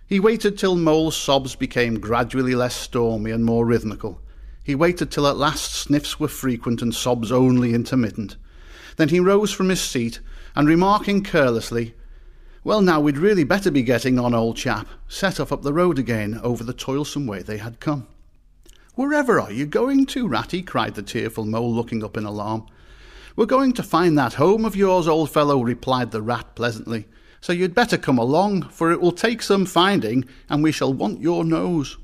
He 0.08 0.18
waited 0.18 0.58
till 0.58 0.74
Mole's 0.74 1.16
sobs 1.16 1.54
became 1.54 2.00
gradually 2.00 2.56
less 2.56 2.74
stormy 2.74 3.30
and 3.30 3.44
more 3.44 3.64
rhythmical. 3.64 4.20
He 4.64 4.74
waited 4.74 5.12
till 5.12 5.28
at 5.28 5.36
last 5.36 5.72
sniffs 5.72 6.18
were 6.18 6.26
frequent 6.26 6.82
and 6.82 6.92
sobs 6.92 7.30
only 7.30 7.74
intermittent. 7.74 8.36
Then 8.96 9.10
he 9.10 9.20
rose 9.20 9.52
from 9.52 9.68
his 9.68 9.80
seat, 9.80 10.18
and 10.56 10.66
remarking 10.66 11.22
carelessly, 11.22 11.94
Well, 12.64 12.82
now 12.82 12.98
we'd 12.98 13.18
really 13.18 13.44
better 13.44 13.70
be 13.70 13.84
getting 13.84 14.18
on, 14.18 14.34
old 14.34 14.56
chap, 14.56 14.88
set 15.06 15.38
off 15.38 15.52
up 15.52 15.62
the 15.62 15.72
road 15.72 15.96
again 15.96 16.40
over 16.42 16.64
the 16.64 16.74
toilsome 16.74 17.24
way 17.28 17.42
they 17.42 17.58
had 17.58 17.78
come. 17.78 18.08
Wherever 18.96 19.38
are 19.38 19.52
you 19.52 19.66
going 19.66 20.06
to, 20.06 20.26
Ratty? 20.26 20.62
cried 20.62 20.94
the 20.94 21.02
tearful 21.02 21.44
Mole, 21.44 21.70
looking 21.70 22.02
up 22.02 22.16
in 22.16 22.24
alarm. 22.24 22.66
We're 23.36 23.44
going 23.44 23.74
to 23.74 23.82
find 23.82 24.16
that 24.16 24.32
home 24.32 24.64
of 24.64 24.74
yours, 24.74 25.06
old 25.06 25.30
fellow, 25.30 25.60
replied 25.60 26.12
the 26.12 26.22
Rat 26.22 26.54
pleasantly. 26.54 27.06
So 27.42 27.52
you'd 27.52 27.74
better 27.74 27.98
come 27.98 28.16
along, 28.16 28.70
for 28.70 28.90
it 28.90 29.02
will 29.02 29.12
take 29.12 29.42
some 29.42 29.66
finding, 29.66 30.24
and 30.48 30.62
we 30.62 30.72
shall 30.72 30.94
want 30.94 31.20
your 31.20 31.44
nose. 31.44 31.98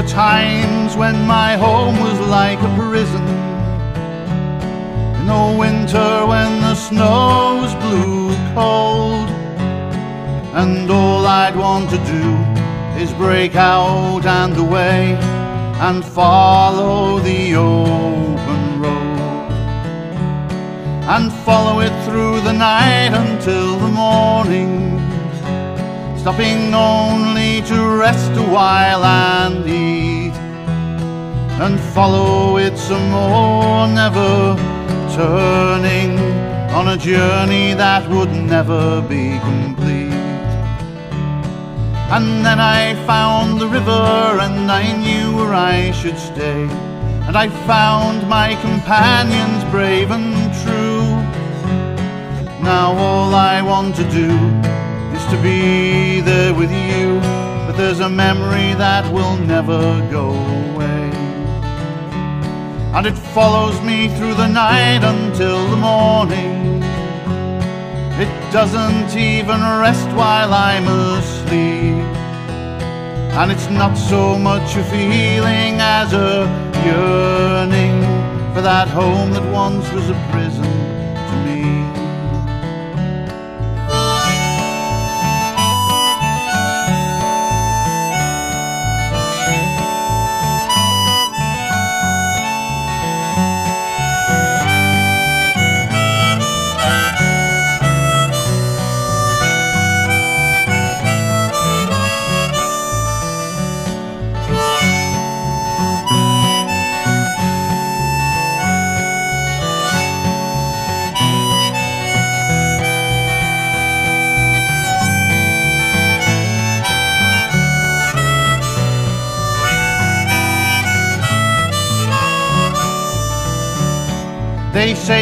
Were 0.00 0.08
times 0.08 0.96
when 0.96 1.26
my 1.26 1.56
home 1.56 1.98
was 2.00 2.18
like 2.28 2.58
a 2.60 2.74
prison. 2.76 3.26
In 5.18 5.26
the 5.26 5.56
winter 5.58 6.26
when 6.26 6.60
the 6.60 6.74
snow 6.74 7.60
was 7.62 7.74
blue 7.74 8.34
cold. 8.54 9.28
And 10.60 10.90
all 10.90 11.26
I'd 11.26 11.56
want 11.56 11.90
to 11.90 11.98
do 12.16 12.26
is 13.02 13.12
break 13.14 13.56
out 13.56 14.24
and 14.24 14.56
away 14.56 15.16
and 15.86 16.04
follow 16.04 17.18
the 17.18 17.54
open 17.56 18.82
road. 18.82 19.52
And 21.14 21.32
follow 21.44 21.80
it 21.80 21.94
through 22.04 22.40
the 22.40 22.52
night 22.52 23.12
until 23.12 23.78
the 23.78 23.88
morning 23.88 24.99
stopping 26.20 26.74
only 26.74 27.62
to 27.62 27.96
rest 27.96 28.30
a 28.32 28.42
while 28.42 29.02
and 29.02 29.66
eat, 29.66 30.34
and 31.64 31.80
follow 31.94 32.58
it 32.58 32.76
some 32.76 33.10
more, 33.10 33.88
never 33.88 34.54
turning 35.16 36.18
on 36.76 36.88
a 36.88 36.96
journey 36.98 37.72
that 37.72 38.06
would 38.10 38.30
never 38.32 39.00
be 39.00 39.38
complete. 39.38 40.12
And 42.14 42.44
then 42.44 42.60
I 42.60 42.94
found 43.06 43.58
the 43.58 43.68
river, 43.68 44.38
and 44.44 44.70
I 44.70 44.94
knew 44.98 45.34
where 45.34 45.54
I 45.54 45.90
should 45.92 46.18
stay. 46.18 46.64
And 47.28 47.34
I 47.34 47.48
found 47.66 48.28
my 48.28 48.56
companions 48.56 49.64
brave 49.70 50.10
and 50.10 50.34
true. 50.62 51.06
Now 52.62 52.92
all 52.92 53.34
I 53.34 53.62
want 53.62 53.96
to 53.96 54.04
do 54.10 54.79
to 55.30 55.40
be 55.42 56.20
there 56.20 56.52
with 56.52 56.72
you, 56.72 57.20
but 57.64 57.76
there's 57.76 58.00
a 58.00 58.08
memory 58.08 58.74
that 58.74 59.04
will 59.12 59.36
never 59.36 59.80
go 60.10 60.30
away. 60.30 61.10
And 62.94 63.06
it 63.06 63.16
follows 63.16 63.80
me 63.82 64.08
through 64.16 64.34
the 64.34 64.48
night 64.48 65.04
until 65.04 65.68
the 65.68 65.76
morning. 65.76 66.82
It 68.24 68.32
doesn't 68.52 69.16
even 69.16 69.60
rest 69.60 70.08
while 70.16 70.52
I'm 70.52 70.88
asleep. 70.88 72.04
And 73.38 73.52
it's 73.52 73.70
not 73.70 73.94
so 73.94 74.36
much 74.36 74.74
a 74.74 74.82
feeling 74.82 75.80
as 75.80 76.12
a 76.12 76.48
yearning 76.84 78.02
for 78.52 78.62
that 78.62 78.88
home 78.88 79.30
that 79.30 79.52
once 79.52 79.88
was 79.92 80.10
a 80.10 80.28
prison 80.32 80.79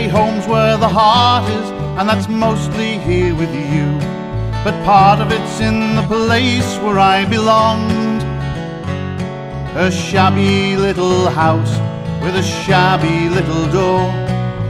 home's 0.08 0.46
where 0.46 0.76
the 0.76 0.88
heart 0.88 1.48
is, 1.50 1.70
and 1.98 2.08
that's 2.08 2.28
mostly 2.28 2.98
here 2.98 3.34
with 3.34 3.52
you. 3.54 3.86
But 4.64 4.74
part 4.84 5.20
of 5.20 5.30
it's 5.30 5.60
in 5.60 5.96
the 5.96 6.02
place 6.02 6.78
where 6.78 6.98
I 6.98 7.24
belonged. 7.24 8.22
A 9.76 9.90
shabby 9.90 10.76
little 10.76 11.30
house 11.30 11.74
with 12.22 12.36
a 12.36 12.42
shabby 12.42 13.28
little 13.28 13.66
door, 13.70 14.10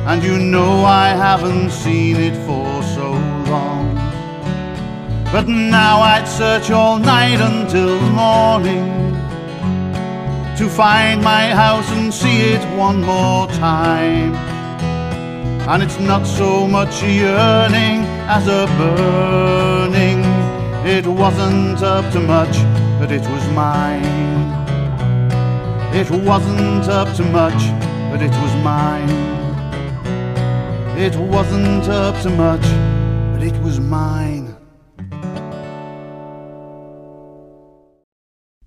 and 0.08 0.22
you 0.22 0.38
know 0.38 0.84
I 0.84 1.08
haven't 1.08 1.70
seen 1.70 2.16
it 2.16 2.36
for 2.46 2.82
so 2.82 3.12
long. 3.50 3.94
But 5.32 5.48
now 5.48 6.00
I'd 6.00 6.28
search 6.28 6.70
all 6.70 6.98
night 6.98 7.40
until 7.40 8.00
morning 8.10 8.98
to 10.58 10.68
find 10.68 11.22
my 11.22 11.54
house 11.54 11.88
and 11.92 12.12
see 12.12 12.40
it 12.54 12.64
one 12.76 13.00
more 13.02 13.46
time. 13.48 14.57
And 15.68 15.82
it's 15.82 16.00
not 16.00 16.26
so 16.26 16.66
much 16.66 17.02
a 17.02 17.12
yearning 17.12 18.00
as 18.26 18.48
a 18.48 18.64
burning. 18.78 20.20
It 20.86 21.06
wasn't 21.06 21.82
up 21.82 22.10
to 22.14 22.20
much, 22.20 22.56
but 22.98 23.12
it 23.12 23.20
was 23.20 23.46
mine. 23.50 24.02
It 25.94 26.10
wasn't 26.10 26.88
up 26.88 27.14
to 27.16 27.22
much, 27.22 27.68
but 28.10 28.22
it 28.22 28.30
was 28.30 28.54
mine. 28.64 29.10
It 30.96 31.14
wasn't 31.16 31.86
up 31.90 32.18
to 32.22 32.30
much, 32.30 32.66
but 33.34 33.42
it 33.42 33.62
was 33.62 33.78
mine. 33.78 34.56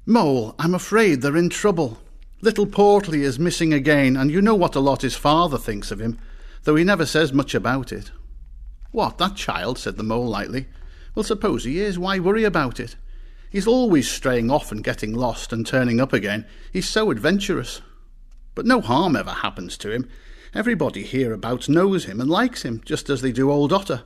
Mole, 0.05 0.53
I'm 0.59 0.75
afraid 0.75 1.23
they're 1.23 1.35
in 1.35 1.49
trouble. 1.49 1.97
Little 2.41 2.67
Portly 2.67 3.23
is 3.23 3.39
missing 3.39 3.73
again, 3.73 4.15
and 4.15 4.29
you 4.29 4.39
know 4.39 4.53
what 4.53 4.75
a 4.75 4.79
lot 4.79 5.01
his 5.01 5.15
father 5.15 5.57
thinks 5.57 5.89
of 5.89 5.99
him 5.99 6.19
though 6.63 6.75
he 6.75 6.83
never 6.83 7.05
says 7.05 7.33
much 7.33 7.55
about 7.55 7.91
it. 7.91 8.11
What, 8.91 9.17
that 9.17 9.35
child? 9.35 9.77
said 9.77 9.97
the 9.97 10.03
mole 10.03 10.27
lightly. 10.27 10.67
Well, 11.15 11.23
suppose 11.23 11.63
he 11.63 11.79
is. 11.79 11.97
Why 11.99 12.19
worry 12.19 12.43
about 12.43 12.79
it? 12.79 12.95
He's 13.49 13.67
always 13.67 14.09
straying 14.09 14.49
off 14.49 14.71
and 14.71 14.83
getting 14.83 15.13
lost 15.13 15.51
and 15.51 15.67
turning 15.67 15.99
up 15.99 16.13
again. 16.13 16.45
He's 16.71 16.87
so 16.87 17.11
adventurous. 17.11 17.81
But 18.55 18.65
no 18.65 18.81
harm 18.81 19.15
ever 19.15 19.31
happens 19.31 19.77
to 19.79 19.91
him. 19.91 20.09
Everybody 20.53 21.03
hereabouts 21.03 21.69
knows 21.69 22.05
him 22.05 22.19
and 22.19 22.29
likes 22.29 22.63
him, 22.63 22.81
just 22.85 23.09
as 23.09 23.21
they 23.21 23.31
do 23.31 23.51
old 23.51 23.71
Otter. 23.71 24.03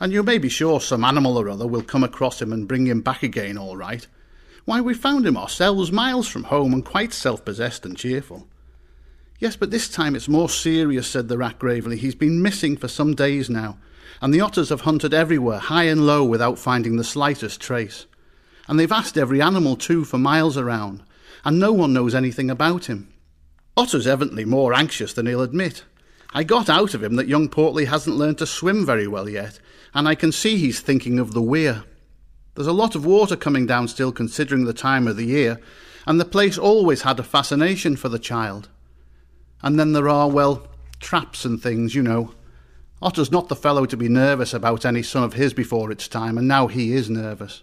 And 0.00 0.12
you 0.12 0.22
may 0.22 0.38
be 0.38 0.48
sure 0.48 0.80
some 0.80 1.04
animal 1.04 1.36
or 1.36 1.48
other 1.48 1.66
will 1.66 1.82
come 1.82 2.04
across 2.04 2.40
him 2.40 2.52
and 2.52 2.68
bring 2.68 2.86
him 2.86 3.00
back 3.00 3.22
again 3.22 3.58
all 3.58 3.76
right. 3.76 4.06
Why, 4.64 4.80
we 4.80 4.94
found 4.94 5.26
him 5.26 5.36
ourselves 5.36 5.90
miles 5.90 6.28
from 6.28 6.44
home 6.44 6.72
and 6.72 6.84
quite 6.84 7.12
self-possessed 7.12 7.84
and 7.84 7.96
cheerful. 7.96 8.46
Yes, 9.38 9.54
but 9.54 9.70
this 9.70 9.88
time 9.88 10.16
it's 10.16 10.28
more 10.28 10.48
serious, 10.48 11.06
said 11.06 11.28
the 11.28 11.38
rat 11.38 11.60
gravely. 11.60 11.96
He's 11.96 12.16
been 12.16 12.42
missing 12.42 12.76
for 12.76 12.88
some 12.88 13.14
days 13.14 13.48
now, 13.48 13.78
and 14.20 14.34
the 14.34 14.40
otters 14.40 14.70
have 14.70 14.80
hunted 14.80 15.14
everywhere, 15.14 15.60
high 15.60 15.84
and 15.84 16.06
low, 16.06 16.24
without 16.24 16.58
finding 16.58 16.96
the 16.96 17.04
slightest 17.04 17.60
trace. 17.60 18.06
And 18.66 18.80
they've 18.80 18.90
asked 18.90 19.16
every 19.16 19.40
animal, 19.40 19.76
too, 19.76 20.04
for 20.04 20.18
miles 20.18 20.56
around, 20.56 21.04
and 21.44 21.60
no 21.60 21.72
one 21.72 21.92
knows 21.92 22.16
anything 22.16 22.50
about 22.50 22.86
him. 22.86 23.12
Otter's 23.76 24.08
evidently 24.08 24.44
more 24.44 24.74
anxious 24.74 25.12
than 25.12 25.26
he'll 25.26 25.40
admit. 25.40 25.84
I 26.34 26.42
got 26.42 26.68
out 26.68 26.94
of 26.94 27.02
him 27.02 27.14
that 27.14 27.28
young 27.28 27.48
Portly 27.48 27.86
hasn't 27.86 28.16
learned 28.16 28.38
to 28.38 28.46
swim 28.46 28.84
very 28.84 29.06
well 29.06 29.28
yet, 29.28 29.60
and 29.94 30.08
I 30.08 30.16
can 30.16 30.32
see 30.32 30.56
he's 30.56 30.80
thinking 30.80 31.20
of 31.20 31.32
the 31.32 31.40
weir. 31.40 31.84
There's 32.56 32.66
a 32.66 32.72
lot 32.72 32.96
of 32.96 33.06
water 33.06 33.36
coming 33.36 33.66
down 33.66 33.86
still, 33.86 34.10
considering 34.10 34.64
the 34.64 34.72
time 34.72 35.06
of 35.06 35.16
the 35.16 35.26
year, 35.26 35.60
and 36.08 36.18
the 36.18 36.24
place 36.24 36.58
always 36.58 37.02
had 37.02 37.20
a 37.20 37.22
fascination 37.22 37.94
for 37.94 38.08
the 38.08 38.18
child. 38.18 38.68
And 39.62 39.78
then 39.78 39.92
there 39.92 40.08
are, 40.08 40.28
well, 40.28 40.66
traps 41.00 41.44
and 41.44 41.60
things, 41.60 41.94
you 41.94 42.02
know. 42.02 42.34
Otter's 43.00 43.30
not 43.30 43.48
the 43.48 43.56
fellow 43.56 43.86
to 43.86 43.96
be 43.96 44.08
nervous 44.08 44.52
about 44.52 44.84
any 44.84 45.02
son 45.02 45.22
of 45.22 45.34
his 45.34 45.54
before 45.54 45.90
it's 45.92 46.08
time, 46.08 46.36
and 46.36 46.48
now 46.48 46.66
he 46.66 46.92
is 46.92 47.08
nervous. 47.08 47.62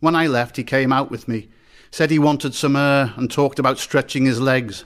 When 0.00 0.14
I 0.14 0.26
left, 0.26 0.56
he 0.56 0.64
came 0.64 0.92
out 0.92 1.10
with 1.10 1.28
me, 1.28 1.50
said 1.90 2.10
he 2.10 2.18
wanted 2.18 2.54
some 2.54 2.76
air, 2.76 3.12
and 3.16 3.30
talked 3.30 3.58
about 3.58 3.78
stretching 3.78 4.24
his 4.24 4.40
legs, 4.40 4.84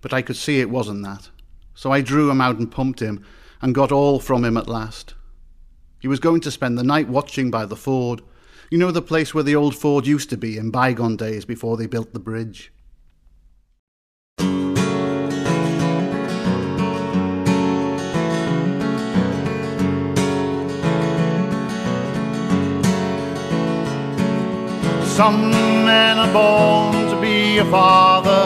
but 0.00 0.12
I 0.12 0.22
could 0.22 0.36
see 0.36 0.60
it 0.60 0.70
wasn't 0.70 1.04
that. 1.04 1.30
So 1.74 1.92
I 1.92 2.00
drew 2.00 2.30
him 2.30 2.40
out 2.40 2.58
and 2.58 2.70
pumped 2.70 3.00
him, 3.00 3.24
and 3.62 3.74
got 3.74 3.92
all 3.92 4.18
from 4.18 4.44
him 4.44 4.56
at 4.56 4.68
last. 4.68 5.14
He 6.00 6.08
was 6.08 6.20
going 6.20 6.40
to 6.42 6.50
spend 6.50 6.76
the 6.76 6.84
night 6.84 7.08
watching 7.08 7.50
by 7.50 7.66
the 7.66 7.76
ford. 7.76 8.22
You 8.70 8.78
know 8.78 8.90
the 8.90 9.02
place 9.02 9.34
where 9.34 9.44
the 9.44 9.56
old 9.56 9.74
ford 9.74 10.06
used 10.06 10.30
to 10.30 10.36
be 10.36 10.58
in 10.58 10.70
bygone 10.70 11.16
days 11.16 11.44
before 11.44 11.76
they 11.76 11.86
built 11.86 12.12
the 12.12 12.20
bridge. 12.20 12.72
Some 25.18 25.50
men 25.50 26.16
are 26.16 26.32
born 26.32 27.10
to 27.10 27.20
be 27.20 27.58
a 27.58 27.64
father. 27.64 28.44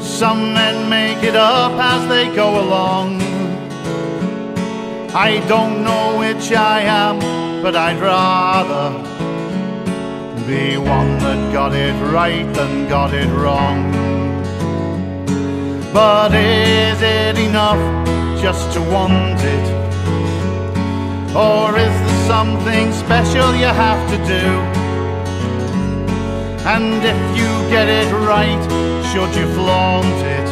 Some 0.00 0.54
men 0.54 0.88
make 0.88 1.22
it 1.22 1.36
up 1.36 1.72
as 1.72 2.08
they 2.08 2.34
go 2.34 2.58
along. 2.58 3.20
I 5.12 5.44
don't 5.46 5.84
know 5.84 6.18
which 6.18 6.50
I 6.52 6.80
am, 6.80 7.18
but 7.62 7.76
I'd 7.76 8.00
rather 8.00 8.98
be 10.46 10.78
one 10.78 11.18
that 11.18 11.52
got 11.52 11.74
it 11.74 11.92
right 12.10 12.50
than 12.54 12.88
got 12.88 13.12
it 13.12 13.28
wrong. 13.36 13.92
But 15.92 16.32
is 16.32 17.02
it 17.02 17.36
enough 17.36 17.82
just 18.40 18.72
to 18.72 18.80
want 18.80 19.40
it? 19.42 19.66
Or 21.36 21.76
is 21.76 22.09
something 22.30 22.92
special 22.92 23.48
you 23.56 23.72
have 23.86 24.02
to 24.08 24.16
do? 24.36 24.46
And 26.74 27.02
if 27.12 27.20
you 27.38 27.50
get 27.74 27.88
it 28.00 28.08
right, 28.32 28.64
should 29.10 29.32
you 29.38 29.46
flaunt 29.56 30.20
it? 30.38 30.48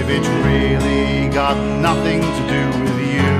If 0.00 0.06
it's 0.16 0.30
really 0.48 1.30
got 1.40 1.56
nothing 1.88 2.20
to 2.36 2.42
do 2.56 2.62
with 2.84 2.98
you. 3.16 3.34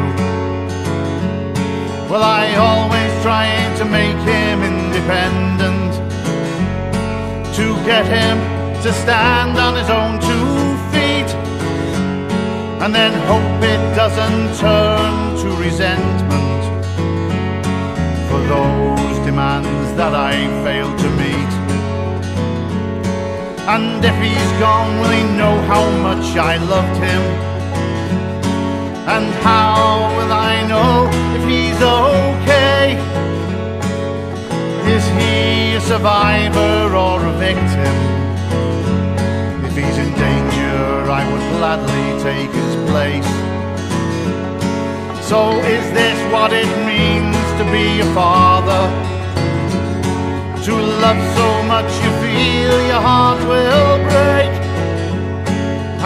Well, 2.11 2.25
I 2.41 2.45
always 2.71 3.13
try 3.27 3.47
to 3.81 3.85
make 3.85 4.21
him 4.33 4.57
independent, 4.73 5.93
to 7.59 7.67
get 7.91 8.07
him 8.19 8.37
to 8.85 8.91
stand 9.05 9.55
on 9.67 9.73
his 9.81 9.91
own 9.99 10.15
two 10.31 10.51
feet, 10.93 11.31
and 12.83 12.91
then 12.99 13.13
hope 13.33 13.59
it 13.75 13.83
doesn't 14.01 14.45
turn 14.65 15.13
to 15.43 15.49
resentment 15.63 16.66
those 18.47 19.19
demands 19.27 19.93
that 19.97 20.15
I 20.15 20.35
failed 20.65 20.99
to 20.99 21.11
meet. 21.23 21.53
And 23.75 24.05
if 24.05 24.17
he's 24.23 24.53
gone, 24.61 25.01
will 25.01 25.11
he 25.11 25.25
know 25.37 25.55
how 25.73 25.85
much 26.07 26.37
I 26.37 26.57
loved 26.57 26.99
him? 27.03 27.23
And 29.15 29.27
how 29.43 30.15
will 30.17 30.33
I 30.33 30.55
know 30.73 31.09
if 31.37 31.43
he's 31.51 31.81
okay? 31.83 32.95
Is 34.95 35.05
he 35.19 35.75
a 35.75 35.81
survivor 35.81 36.95
or 36.95 37.19
a 37.33 37.35
victim? 37.47 37.97
If 39.69 39.75
he's 39.81 39.99
in 40.05 40.13
danger, 40.15 41.11
I 41.19 41.23
would 41.31 41.47
gladly 41.57 42.07
take 42.23 42.53
his 42.63 42.75
place. 42.91 43.33
So 45.27 45.51
is 45.77 45.85
this 45.93 46.19
what 46.33 46.53
it 46.53 46.71
means 46.87 47.46
to 47.59 47.65
be 47.73 48.01
a 48.01 48.05
father? 48.15 48.83
To 50.67 50.75
love 50.75 51.21
so 51.37 51.63
much 51.63 51.91
you 52.03 52.11
feel 52.21 52.75
your 52.93 53.01
heart 53.01 53.41
will 53.49 53.97
break. 54.11 54.53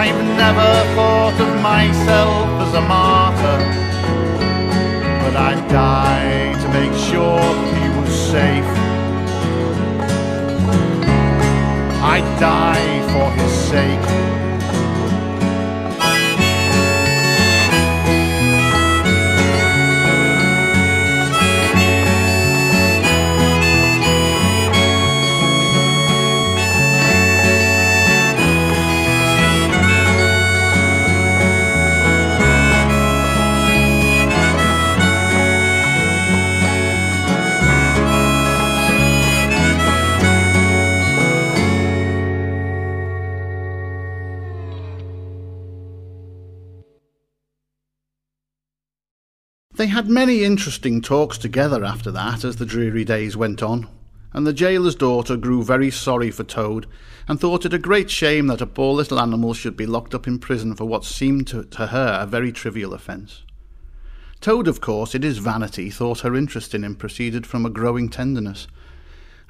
I've 0.02 0.22
never 0.42 0.70
thought 0.94 1.36
of 1.40 1.50
myself 1.60 2.46
as 2.64 2.72
a 2.74 2.84
martyr, 2.94 3.58
but 5.22 5.34
I'd 5.48 5.62
die 5.68 6.54
to 6.62 6.68
make 6.78 6.94
sure 7.10 7.42
he 7.78 7.86
was 7.98 8.12
safe. 8.34 8.70
I'd 12.14 12.28
die 12.38 12.90
for 13.12 13.28
his 13.40 13.52
sake. 13.72 14.49
They 49.80 49.86
had 49.86 50.10
many 50.10 50.44
interesting 50.44 51.00
talks 51.00 51.38
together 51.38 51.86
after 51.86 52.10
that 52.10 52.44
as 52.44 52.56
the 52.56 52.66
dreary 52.66 53.02
days 53.02 53.34
went 53.34 53.62
on, 53.62 53.88
and 54.34 54.46
the 54.46 54.52
jailer's 54.52 54.94
daughter 54.94 55.38
grew 55.38 55.64
very 55.64 55.90
sorry 55.90 56.30
for 56.30 56.44
Toad 56.44 56.86
and 57.26 57.40
thought 57.40 57.64
it 57.64 57.72
a 57.72 57.78
great 57.78 58.10
shame 58.10 58.48
that 58.48 58.60
a 58.60 58.66
poor 58.66 58.92
little 58.92 59.18
animal 59.18 59.54
should 59.54 59.78
be 59.78 59.86
locked 59.86 60.14
up 60.14 60.26
in 60.26 60.38
prison 60.38 60.76
for 60.76 60.84
what 60.84 61.06
seemed 61.06 61.46
to, 61.46 61.64
to 61.64 61.86
her 61.86 62.18
a 62.20 62.26
very 62.26 62.52
trivial 62.52 62.92
offence. 62.92 63.42
Toad, 64.42 64.68
of 64.68 64.82
course, 64.82 65.14
in 65.14 65.22
his 65.22 65.38
vanity, 65.38 65.88
thought 65.88 66.20
her 66.20 66.36
interest 66.36 66.74
in 66.74 66.84
him 66.84 66.94
proceeded 66.94 67.46
from 67.46 67.64
a 67.64 67.70
growing 67.70 68.10
tenderness, 68.10 68.68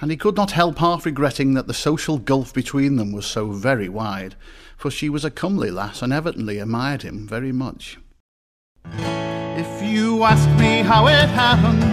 and 0.00 0.12
he 0.12 0.16
could 0.16 0.36
not 0.36 0.52
help 0.52 0.78
half 0.78 1.04
regretting 1.04 1.54
that 1.54 1.66
the 1.66 1.74
social 1.74 2.18
gulf 2.18 2.54
between 2.54 2.94
them 2.94 3.10
was 3.10 3.26
so 3.26 3.50
very 3.50 3.88
wide, 3.88 4.36
for 4.76 4.92
she 4.92 5.08
was 5.08 5.24
a 5.24 5.30
comely 5.32 5.72
lass 5.72 6.02
and 6.02 6.12
evidently 6.12 6.60
admired 6.60 7.02
him 7.02 7.26
very 7.26 7.50
much. 7.50 7.98
If 9.60 9.82
you 9.82 10.24
ask 10.24 10.48
me 10.58 10.80
how 10.80 11.06
it 11.08 11.28
happened, 11.28 11.84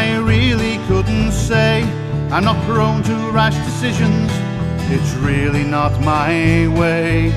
I 0.00 0.16
really 0.16 0.78
couldn't 0.88 1.32
say. 1.32 1.82
I'm 2.30 2.44
not 2.44 2.56
prone 2.64 3.02
to 3.02 3.14
rash 3.30 3.54
decisions, 3.66 4.30
it's 4.90 5.12
really 5.16 5.62
not 5.62 5.92
my 6.00 6.68
way. 6.80 7.28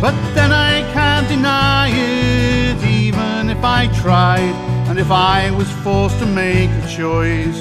But 0.00 0.14
then 0.34 0.52
I 0.52 0.90
can't 0.94 1.28
deny 1.28 1.90
it, 1.90 2.82
even 2.82 3.50
if 3.50 3.62
I 3.62 3.88
tried, 4.00 4.56
and 4.88 4.98
if 4.98 5.10
I 5.10 5.50
was 5.50 5.70
forced 5.84 6.18
to 6.20 6.26
make 6.26 6.70
a 6.70 6.88
choice, 6.88 7.60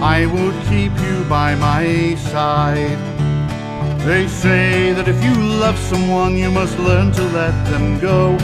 I 0.00 0.24
would 0.24 0.56
keep 0.70 0.94
you 1.06 1.24
by 1.28 1.54
my 1.54 2.14
side. 2.32 2.98
They 4.08 4.26
say 4.28 4.94
that 4.94 5.06
if 5.06 5.22
you 5.22 5.34
love 5.60 5.78
someone, 5.78 6.34
you 6.34 6.50
must 6.50 6.78
learn 6.78 7.12
to 7.12 7.22
let 7.24 7.54
them 7.70 8.00
go. 8.00 8.38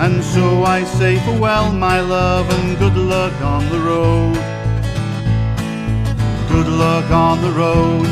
And 0.00 0.22
so 0.22 0.62
I 0.62 0.84
say 0.84 1.18
farewell, 1.18 1.72
my 1.72 2.00
love, 2.00 2.48
and 2.50 2.78
good 2.78 2.96
luck 2.96 3.34
on 3.42 3.68
the 3.68 3.80
road. 3.80 4.34
Good 6.48 6.68
luck 6.68 7.10
on 7.10 7.42
the 7.42 7.50
road. 7.50 8.06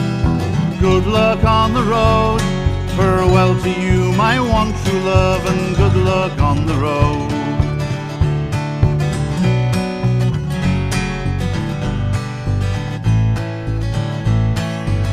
Good 0.80 1.06
luck 1.06 1.44
on 1.44 1.74
the 1.74 1.84
road. 1.84 2.40
Farewell 2.96 3.54
to 3.62 3.70
you, 3.70 4.12
my 4.16 4.40
one 4.40 4.74
true 4.82 4.98
love, 4.98 5.46
and 5.46 5.76
good 5.76 5.96
luck 5.96 6.36
on 6.40 6.66
the 6.66 6.74
road. 6.74 7.30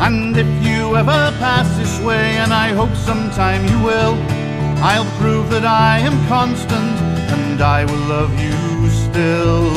And 0.01 0.35
if 0.35 0.47
you 0.65 0.97
ever 0.97 1.31
pass 1.37 1.67
this 1.77 1.99
way, 2.01 2.37
and 2.37 2.51
I 2.51 2.69
hope 2.69 2.95
sometime 2.95 3.63
you 3.67 3.79
will, 3.83 4.32
I'll 4.85 5.09
prove 5.17 5.49
that 5.51 5.63
I 5.63 5.99
am 5.99 6.27
constant 6.27 6.99
and 7.31 7.61
I 7.61 7.85
will 7.85 8.05
love 8.15 8.33
you 8.37 8.89
still. 8.89 9.71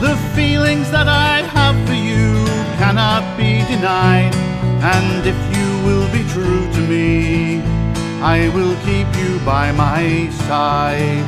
The 0.00 0.16
feelings 0.34 0.90
that 0.90 1.08
I 1.08 1.42
have 1.42 1.76
for 1.86 1.92
you 1.92 2.32
cannot 2.80 3.36
be 3.36 3.60
denied, 3.68 4.34
and 4.80 5.26
if 5.26 5.36
you 5.54 5.68
will 5.86 6.08
be 6.10 6.24
true 6.32 6.64
to 6.72 6.80
me, 6.88 7.60
I 8.22 8.48
will 8.54 8.74
keep 8.86 9.08
you 9.22 9.38
by 9.44 9.72
my 9.72 10.30
side. 10.48 11.26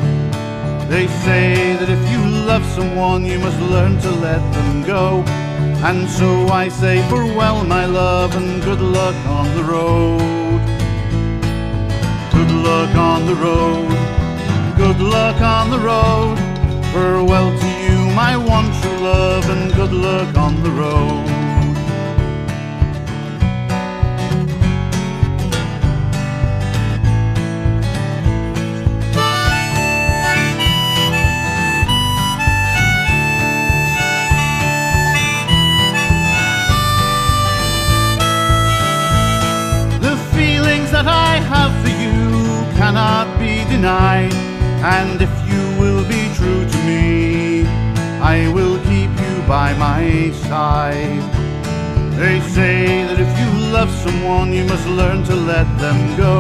They 0.89 1.07
say 1.27 1.77
that 1.77 1.91
if 1.91 2.03
you 2.11 2.23
love 2.47 2.65
someone, 2.65 3.27
you 3.27 3.39
must 3.41 3.61
learn 3.61 4.01
to 4.01 4.11
let 4.11 4.43
them 4.55 4.83
go. 4.85 5.23
And 5.85 6.09
so 6.09 6.49
I 6.49 6.71
say 6.71 7.07
farewell, 7.11 7.63
my 7.65 7.85
love, 7.85 8.35
and 8.35 8.63
good 8.63 8.81
luck 8.81 9.17
on 9.27 9.55
the 9.55 9.65
road. 9.65 10.44
Good 12.65 12.71
luck 12.71 12.97
on 12.97 13.27
the 13.27 13.35
road. 13.35 13.89
Good 14.79 14.99
luck 14.99 15.39
on 15.43 15.69
the 15.69 15.79
road. 15.79 16.39
Farewell 16.95 17.51
to 17.59 17.67
you, 17.67 18.11
my 18.15 18.39
one 18.39 18.73
true 18.81 19.05
love, 19.05 19.51
and 19.51 19.71
good 19.75 19.93
luck 19.93 20.35
on 20.39 20.63
the 20.63 20.71
road. 20.71 21.34
Denied. 43.85 44.33
And 44.99 45.21
if 45.21 45.35
you 45.51 45.63
will 45.81 46.03
be 46.09 46.23
true 46.39 46.63
to 46.75 46.79
me, 46.89 47.67
I 48.35 48.51
will 48.57 48.79
keep 48.91 49.11
you 49.25 49.35
by 49.47 49.69
my 49.87 50.31
side. 50.49 51.23
They 52.21 52.41
say 52.57 53.05
that 53.09 53.19
if 53.27 53.33
you 53.41 53.51
love 53.77 53.91
someone, 54.05 54.53
you 54.55 54.65
must 54.65 54.87
learn 55.01 55.23
to 55.25 55.35
let 55.35 55.69
them 55.85 55.99
go. 56.17 56.35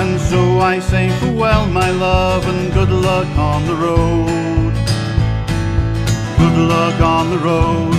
And 0.00 0.20
so 0.20 0.40
I 0.72 0.80
say 0.80 1.08
farewell, 1.20 1.66
my 1.68 1.90
love, 1.90 2.46
and 2.46 2.72
good 2.74 2.90
luck 2.90 3.28
on 3.52 3.60
the 3.70 3.76
road. 3.86 4.74
Good 6.42 6.58
luck 6.74 7.00
on 7.00 7.24
the 7.34 7.40
road. 7.50 7.96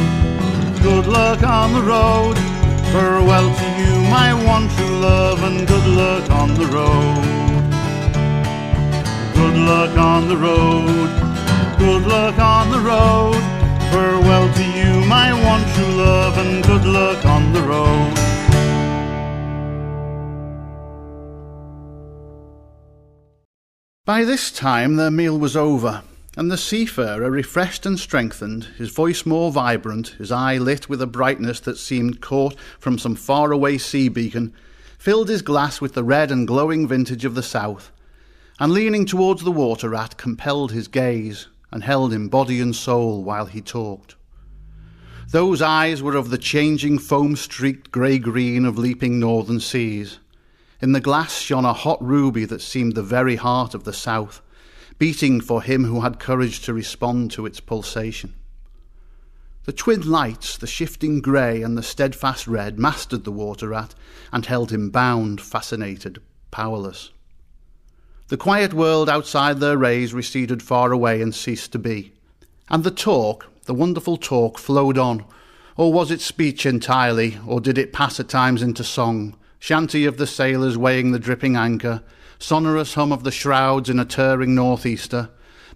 Good 0.89 1.07
luck 1.07 1.41
on 1.41 1.73
the 1.73 1.85
road. 1.95 2.37
Farewell 2.93 3.49
to 3.61 3.67
you, 3.81 3.93
my 4.17 4.29
one 4.53 4.65
true 4.75 4.97
love, 5.09 5.39
and 5.47 5.67
good 5.67 5.87
luck 6.01 6.29
on 6.29 6.53
the 6.53 6.67
road. 6.67 7.48
Good 9.39 9.57
luck 9.57 9.97
on 9.97 10.27
the 10.27 10.35
road. 10.35 11.09
Good 11.79 12.05
luck 12.05 12.37
on 12.37 12.71
the 12.71 12.79
road. 12.79 13.41
Farewell 13.89 14.53
to 14.53 14.63
you, 14.77 15.05
my 15.07 15.31
one 15.31 15.63
true 15.73 15.95
love, 15.95 16.37
and 16.37 16.61
good 16.63 16.85
luck 16.85 17.25
on 17.25 17.53
the 17.53 17.61
road. 17.61 18.13
By 24.05 24.25
this 24.25 24.51
time 24.51 24.97
their 24.97 25.09
meal 25.09 25.39
was 25.39 25.55
over, 25.55 26.03
and 26.35 26.51
the 26.51 26.57
seafarer, 26.57 27.31
refreshed 27.31 27.85
and 27.85 27.97
strengthened, 27.97 28.65
his 28.77 28.89
voice 28.89 29.25
more 29.25 29.53
vibrant, 29.53 30.09
his 30.17 30.33
eye 30.33 30.57
lit 30.57 30.89
with 30.89 31.01
a 31.01 31.07
brightness 31.07 31.61
that 31.61 31.77
seemed 31.77 32.19
caught 32.19 32.59
from 32.77 32.99
some 32.99 33.15
faraway 33.15 33.77
sea 33.77 34.09
beacon, 34.09 34.53
filled 34.97 35.29
his 35.29 35.41
glass 35.41 35.79
with 35.79 35.93
the 35.93 36.03
red 36.03 36.29
and 36.29 36.45
glowing 36.45 36.89
vintage 36.89 37.23
of 37.23 37.35
the 37.35 37.43
south, 37.43 37.93
and 38.59 38.73
leaning 38.73 39.05
towards 39.05 39.43
the 39.43 39.51
water 39.51 39.89
rat, 39.89 40.17
compelled 40.17 40.71
his 40.71 40.87
gaze, 40.87 41.47
and 41.71 41.83
held 41.83 42.11
him 42.11 42.27
body 42.27 42.59
and 42.59 42.75
soul 42.75 43.23
while 43.23 43.45
he 43.45 43.61
talked. 43.61 44.15
Those 45.31 45.61
eyes 45.61 46.01
were 46.01 46.15
of 46.15 46.29
the 46.29 46.37
changing 46.37 46.99
foam 46.99 47.35
streaked 47.35 47.91
grey 47.91 48.17
green 48.17 48.65
of 48.65 48.77
leaping 48.77 49.19
northern 49.19 49.59
seas. 49.59 50.19
In 50.81 50.91
the 50.91 50.99
glass 50.99 51.39
shone 51.39 51.65
a 51.65 51.73
hot 51.73 52.03
ruby 52.03 52.45
that 52.45 52.61
seemed 52.61 52.95
the 52.95 53.03
very 53.03 53.35
heart 53.35 53.73
of 53.73 53.83
the 53.83 53.93
south, 53.93 54.41
beating 54.97 55.39
for 55.39 55.61
him 55.61 55.85
who 55.85 56.01
had 56.01 56.19
courage 56.19 56.61
to 56.61 56.73
respond 56.73 57.31
to 57.31 57.45
its 57.45 57.59
pulsation. 57.59 58.33
The 59.65 59.71
twin 59.71 60.01
lights, 60.09 60.57
the 60.57 60.67
shifting 60.67 61.21
grey 61.21 61.61
and 61.61 61.77
the 61.77 61.83
steadfast 61.83 62.47
red, 62.47 62.79
mastered 62.79 63.23
the 63.23 63.31
water 63.31 63.69
rat 63.69 63.93
and 64.33 64.45
held 64.45 64.71
him 64.71 64.89
bound, 64.89 65.39
fascinated, 65.39 66.21
powerless. 66.49 67.11
The 68.29 68.37
quiet 68.37 68.75
world 68.75 69.09
outside 69.09 69.59
their 69.59 69.75
rays 69.75 70.13
receded 70.13 70.61
far 70.61 70.91
away 70.91 71.19
and 71.19 71.33
ceased 71.33 71.71
to 71.71 71.79
be. 71.79 72.13
And 72.69 72.83
the 72.83 72.91
talk, 72.91 73.47
the 73.65 73.73
wonderful 73.73 74.17
talk, 74.17 74.59
flowed 74.59 74.99
on. 74.99 75.25
Or 75.75 75.91
was 75.91 76.11
it 76.11 76.21
speech 76.21 76.63
entirely, 76.63 77.39
or 77.47 77.59
did 77.59 77.79
it 77.79 77.91
pass 77.91 78.19
at 78.19 78.29
times 78.29 78.61
into 78.61 78.83
song? 78.83 79.35
Shanty 79.57 80.05
of 80.05 80.17
the 80.17 80.27
sailors 80.27 80.77
weighing 80.77 81.11
the 81.11 81.17
dripping 81.17 81.55
anchor, 81.55 82.03
sonorous 82.37 82.93
hum 82.93 83.11
of 83.11 83.23
the 83.23 83.31
shrouds 83.31 83.89
in 83.89 83.99
a 83.99 84.05
tearing 84.05 84.53
northeaster, 84.53 85.29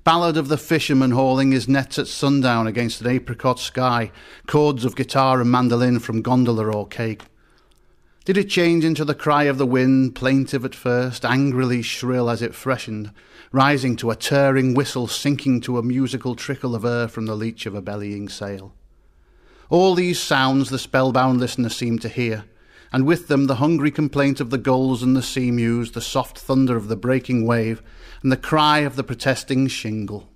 ballad 0.04 0.38
of 0.38 0.48
the 0.48 0.58
fisherman 0.58 1.10
hauling 1.10 1.54
his 1.54 1.68
nets 1.68 1.98
at 1.98 2.08
sundown 2.08 2.68
against 2.68 3.02
an 3.02 3.08
apricot 3.08 3.60
sky, 3.60 4.12
chords 4.46 4.86
of 4.86 4.96
guitar 4.96 5.42
and 5.42 5.50
mandolin 5.50 5.98
from 5.98 6.22
gondola 6.22 6.72
or 6.72 6.86
caique. 6.86 7.24
Did 8.26 8.38
it 8.38 8.50
change 8.50 8.86
into 8.86 9.04
the 9.04 9.14
cry 9.14 9.44
of 9.44 9.58
the 9.58 9.66
wind, 9.66 10.16
plaintive 10.16 10.64
at 10.64 10.76
first, 10.76 11.26
angrily 11.26 11.82
shrill 11.82 12.30
as 12.30 12.42
it 12.42 12.56
freshened, 12.56 13.12
rising 13.52 13.98
to 13.98 14.12
a 14.12 14.16
tearing 14.16 14.74
whistle, 14.74 15.08
sinking 15.08 15.60
to 15.62 15.78
a 15.78 15.84
musical 15.84 16.34
trickle 16.34 16.74
of 16.74 16.86
air 16.86 17.10
from 17.10 17.26
the 17.26 17.36
leech 17.36 17.66
of 17.66 17.76
a 17.76 17.82
bellying 17.82 18.30
sail? 18.30 18.74
All 19.70 19.94
these 19.94 20.22
sounds 20.22 20.70
the 20.70 20.80
spellbound 20.80 21.42
listener 21.42 21.68
seemed 21.68 22.02
to 22.04 22.08
hear, 22.08 22.46
and 22.94 23.06
with 23.06 23.28
them 23.28 23.48
the 23.48 23.56
hungry 23.56 23.92
complaint 23.92 24.40
of 24.40 24.52
the 24.52 24.58
gulls 24.58 25.04
and 25.04 25.18
the 25.18 25.22
sea 25.22 25.52
mews, 25.52 25.92
the 25.92 26.00
soft 26.00 26.40
thunder 26.40 26.78
of 26.78 26.88
the 26.88 26.96
breaking 26.96 27.46
wave, 27.46 27.84
and 28.22 28.32
the 28.32 28.38
cry 28.38 28.80
of 28.80 28.96
the 28.96 29.04
protesting 29.04 29.68
shingle. 29.68 30.30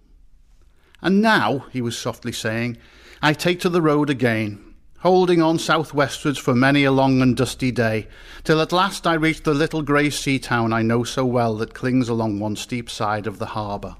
And 1.02 1.22
now, 1.22 1.68
he 1.72 1.80
was 1.80 1.98
softly 1.98 2.34
saying, 2.34 2.80
I 3.22 3.32
take 3.32 3.62
to 3.62 3.70
the 3.70 3.82
road 3.82 4.10
again, 4.10 4.67
holding 5.00 5.42
on 5.42 5.60
southwestwards 5.60 6.40
for 6.40 6.56
many 6.56 6.84
a 6.84 6.92
long 6.92 7.22
and 7.22 7.38
dusty 7.38 7.72
day, 7.72 8.08
till 8.44 8.60
at 8.60 8.72
last 8.72 9.06
I 9.06 9.14
reach 9.14 9.44
the 9.44 9.54
little 9.54 9.82
grey 9.82 10.10
sea 10.10 10.40
town 10.40 10.74
I 10.74 10.82
know 10.82 11.04
so 11.04 11.26
well 11.26 11.56
that 11.58 11.74
clings 11.74 12.10
along 12.10 12.40
one 12.40 12.56
steep 12.56 12.90
side 12.90 13.28
of 13.28 13.38
the 13.38 13.48
harbour. 13.48 13.96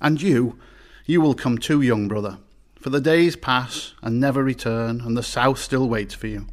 And 0.00 0.22
you, 0.22 0.58
you 1.04 1.20
will 1.20 1.34
come 1.34 1.58
too, 1.58 1.82
young 1.82 2.08
brother, 2.08 2.38
for 2.80 2.88
the 2.88 3.00
days 3.00 3.36
pass 3.36 3.92
and 4.02 4.18
never 4.18 4.42
return, 4.42 5.02
and 5.02 5.16
the 5.16 5.22
south 5.22 5.58
still 5.58 5.88
waits 5.88 6.14
for 6.14 6.26
you. 6.26 6.46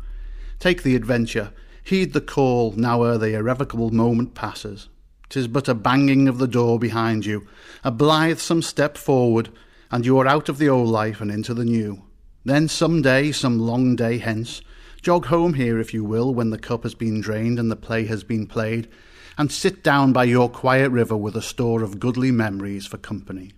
Take 0.60 0.84
the 0.84 0.95
adventure, 0.95 1.54
heed 1.84 2.12
the 2.12 2.21
call 2.21 2.73
now 2.73 3.04
ere 3.04 3.17
the 3.17 3.36
irrevocable 3.36 3.91
moment 3.91 4.34
passes. 4.34 4.89
'Tis 5.30 5.47
but 5.47 5.67
a 5.67 5.73
banging 5.73 6.28
of 6.28 6.38
the 6.38 6.47
door 6.47 6.80
behind 6.80 7.26
you, 7.26 7.45
a 7.84 7.91
blithesome 7.91 8.62
step 8.62 8.97
forward, 8.97 9.50
and 9.91 10.06
you 10.06 10.17
are 10.17 10.28
out 10.28 10.50
of 10.50 10.58
the 10.58 10.69
old 10.69 10.89
life 10.89 11.21
and 11.21 11.32
into 11.32 11.54
the 11.54 11.65
new. 11.65 12.02
Then 12.47 12.69
some 12.69 13.01
day, 13.01 13.33
some 13.33 13.60
long 13.60 13.97
day 13.97 14.19
hence, 14.19 14.62
jog 15.01 15.25
home 15.25 15.55
here 15.55 15.81
if 15.81 15.93
you 15.93 16.05
will, 16.05 16.33
when 16.33 16.49
the 16.49 16.57
cup 16.57 16.83
has 16.83 16.95
been 16.95 17.19
drained 17.19 17.60
and 17.60 17.69
the 17.69 17.75
play 17.75 18.05
has 18.05 18.23
been 18.23 18.47
played, 18.47 18.88
and 19.38 19.51
sit 19.51 19.83
down 19.83 20.13
by 20.13 20.23
your 20.23 20.47
quiet 20.47 20.88
river 20.91 21.17
with 21.17 21.36
a 21.36 21.41
store 21.41 21.83
of 21.83 21.99
goodly 21.99 22.31
memories 22.31 22.88
for 22.88 22.95
company. 22.95 23.51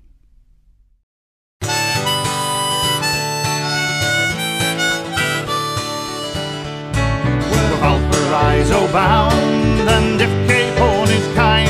Valparaiso 7.80 8.92
bound, 8.92 9.88
and 9.88 10.20
if 10.20 10.50
Cape 10.50 10.76
Horn 10.80 11.10
is 11.10 11.36
kind, 11.36 11.70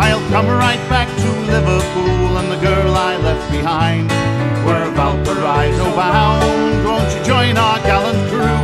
I'll 0.00 0.28
come 0.30 0.48
right 0.48 0.84
back 0.88 1.06
to 1.16 1.30
Liverpool 1.42 2.38
and 2.38 2.50
the 2.50 2.58
girl 2.58 2.92
I 2.92 3.16
left 3.18 3.52
behind. 3.52 4.25
We're 5.72 5.96
bound, 5.96 6.84
won't 6.84 7.10
you 7.16 7.24
join 7.24 7.56
our 7.56 7.78
gallant 7.80 8.30
crew? 8.30 8.58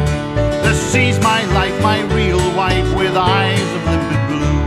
The 0.62 0.72
sea's 0.74 1.18
my 1.20 1.44
life, 1.52 1.76
my 1.82 2.00
real 2.14 2.38
wife, 2.54 2.94
with 2.96 3.16
eyes 3.16 3.68
of 3.76 3.84
limpid 3.86 4.22
blue. 4.28 4.60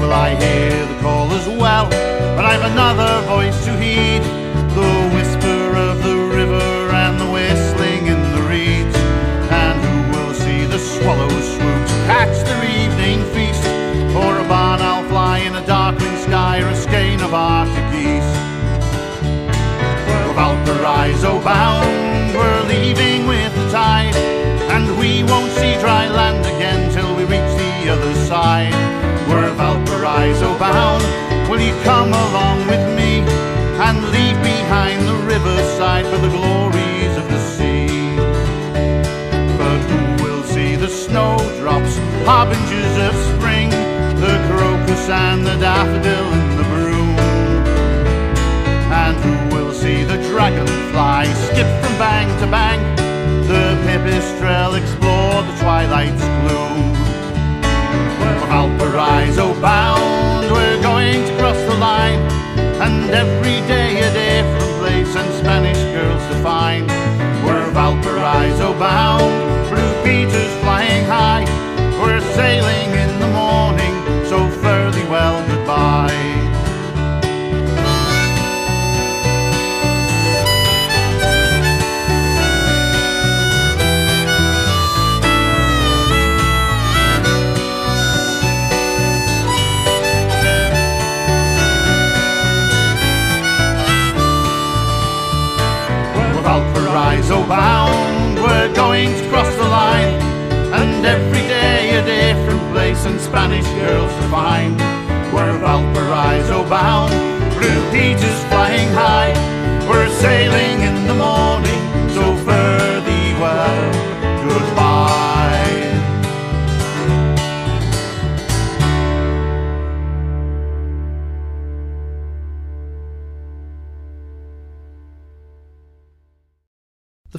Will 0.00 0.12
I 0.12 0.34
hear 0.34 0.86
the 0.86 1.00
call 1.00 1.30
as 1.32 1.46
well? 1.46 1.88
But 2.34 2.44
I've 2.44 2.64
another 2.72 3.20
voice 3.28 3.64
to 3.66 3.76
heed, 3.78 4.22
Valparaiso 21.06 21.40
bound, 21.44 22.34
we're 22.34 22.62
leaving 22.64 23.28
with 23.28 23.54
the 23.54 23.70
tide, 23.70 24.16
and 24.74 24.98
we 24.98 25.22
won't 25.22 25.52
see 25.52 25.78
dry 25.78 26.08
land 26.08 26.44
again 26.44 26.92
till 26.92 27.14
we 27.14 27.22
reach 27.22 27.52
the 27.56 27.90
other 27.90 28.12
side. 28.26 28.74
We're 29.28 29.54
Valparaiso 29.54 30.58
bound, 30.58 31.04
will 31.48 31.60
you 31.60 31.72
come 31.84 32.08
along 32.08 32.66
with 32.66 32.84
me 32.96 33.20
and 33.86 34.02
leave 34.10 34.36
behind 34.42 35.06
the 35.06 35.14
riverside 35.32 36.06
for 36.06 36.18
the 36.18 36.28
glories 36.28 37.16
of 37.16 37.28
the 37.28 37.38
sea? 37.54 38.16
But 39.56 39.78
who 39.90 40.24
will 40.24 40.42
see 40.42 40.74
the 40.74 40.88
snowdrops, 40.88 41.98
harbingers 42.26 42.96
of 42.98 43.14
spring, 43.36 43.70
the 43.70 44.34
crocus 44.50 45.08
and 45.08 45.46
the 45.46 45.54
daffodil 45.54 46.45
dragonfly 50.36 51.32
skip 51.48 51.66
from 51.80 51.96
bank 51.96 52.28
to 52.40 52.46
bank, 52.46 52.82
the 53.48 53.64
pipistrelle 53.86 54.76
explore 54.76 55.40
the 55.48 55.54
twilight's 55.62 56.24
gloom? 56.44 56.92
We're 58.20 58.40
Valparaiso 58.44 59.54
oh, 59.56 59.60
bound, 59.62 60.52
we're 60.52 60.82
going 60.82 61.24
to 61.24 61.32
cross 61.38 61.56
the 61.56 61.76
line, 61.76 62.20
and 62.84 63.10
every 63.22 63.66
day 63.66 63.96
a 64.04 64.12
different 64.12 64.72
place 64.80 65.16
and 65.16 65.32
Spanish 65.40 65.80
girls 65.96 66.22
to 66.28 66.36
find. 66.42 66.86
We're 67.42 67.70
Valparaiso 67.70 68.78
bound, 68.78 69.32
Blue 69.70 69.94
Peter's 70.04 70.54
flying 70.60 71.06
high, 71.06 71.46
we're 72.02 72.20
sailing 72.36 72.90
in 72.92 73.15
bound, 97.48 97.85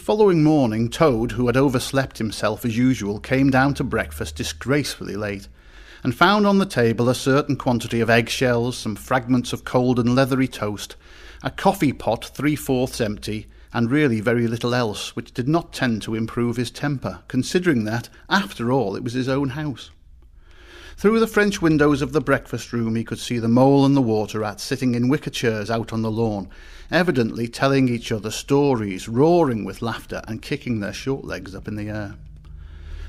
following 0.08 0.42
morning, 0.42 0.90
Toad, 0.90 1.34
who 1.34 1.48
had 1.48 1.58
overslept 1.58 2.18
himself 2.18 2.64
as 2.64 2.78
usual, 2.78 3.20
came 3.20 3.50
down 3.50 3.74
to 3.74 3.84
breakfast 3.84 4.38
disgracefully 4.38 5.18
late, 5.18 5.50
and 6.02 6.16
found 6.16 6.48
on 6.48 6.60
the 6.60 6.66
table 6.66 7.10
a 7.10 7.14
certain 7.14 7.58
quantity 7.58 8.00
of 8.00 8.10
eggshells, 8.10 8.78
some 8.78 8.96
fragments 8.96 9.52
of 9.52 9.66
cold 9.66 10.00
and 10.00 10.16
leathery 10.16 10.48
toast, 10.48 10.96
a 11.44 11.52
coffee 11.52 11.92
pot 11.92 12.24
three 12.24 12.56
fourths 12.56 13.02
empty, 13.02 13.48
and 13.74 13.92
really 13.92 14.22
very 14.22 14.48
little 14.48 14.74
else, 14.74 15.14
which 15.14 15.34
did 15.34 15.50
not 15.50 15.74
tend 15.74 16.02
to 16.02 16.16
improve 16.16 16.56
his 16.56 16.72
temper, 16.72 17.20
considering 17.28 17.84
that, 17.84 18.08
after 18.30 18.72
all, 18.72 18.96
it 18.96 19.04
was 19.04 19.12
his 19.12 19.28
own 19.28 19.50
house. 19.50 19.92
Through 20.96 21.20
the 21.20 21.28
French 21.28 21.62
windows 21.62 22.02
of 22.02 22.14
the 22.14 22.22
breakfast 22.22 22.72
room 22.72 22.96
he 22.96 23.04
could 23.04 23.20
see 23.20 23.40
the 23.40 23.50
mole 23.50 23.86
and 23.86 23.96
the 23.96 24.02
water 24.02 24.40
rat 24.40 24.62
sitting 24.62 24.96
in 24.96 25.10
wicker 25.10 25.30
chairs 25.30 25.70
out 25.70 25.92
on 25.92 26.02
the 26.02 26.10
lawn, 26.10 26.50
evidently 26.92 27.48
telling 27.48 27.90
each 27.90 28.12
other 28.12 28.32
stories, 28.32 29.10
roaring 29.10 29.66
with 29.66 29.82
laughter 29.82 30.22
and 30.28 30.42
kicking 30.42 30.80
their 30.80 30.94
short 30.94 31.26
legs 31.26 31.54
up 31.54 31.68
in 31.68 31.76
the 31.76 31.90
air. 31.90 32.16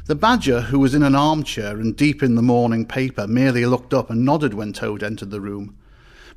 The 0.07 0.15
badger, 0.15 0.63
who 0.63 0.79
was 0.79 0.95
in 0.95 1.03
an 1.03 1.15
armchair 1.15 1.79
and 1.79 1.95
deep 1.95 2.23
in 2.23 2.35
the 2.35 2.43
morning 2.43 2.87
paper, 2.87 3.27
merely 3.27 3.67
looked 3.67 3.93
up 3.93 4.09
and 4.09 4.25
nodded 4.25 4.55
when 4.55 4.73
Toad 4.73 5.03
entered 5.03 5.31
the 5.31 5.41
room. 5.41 5.77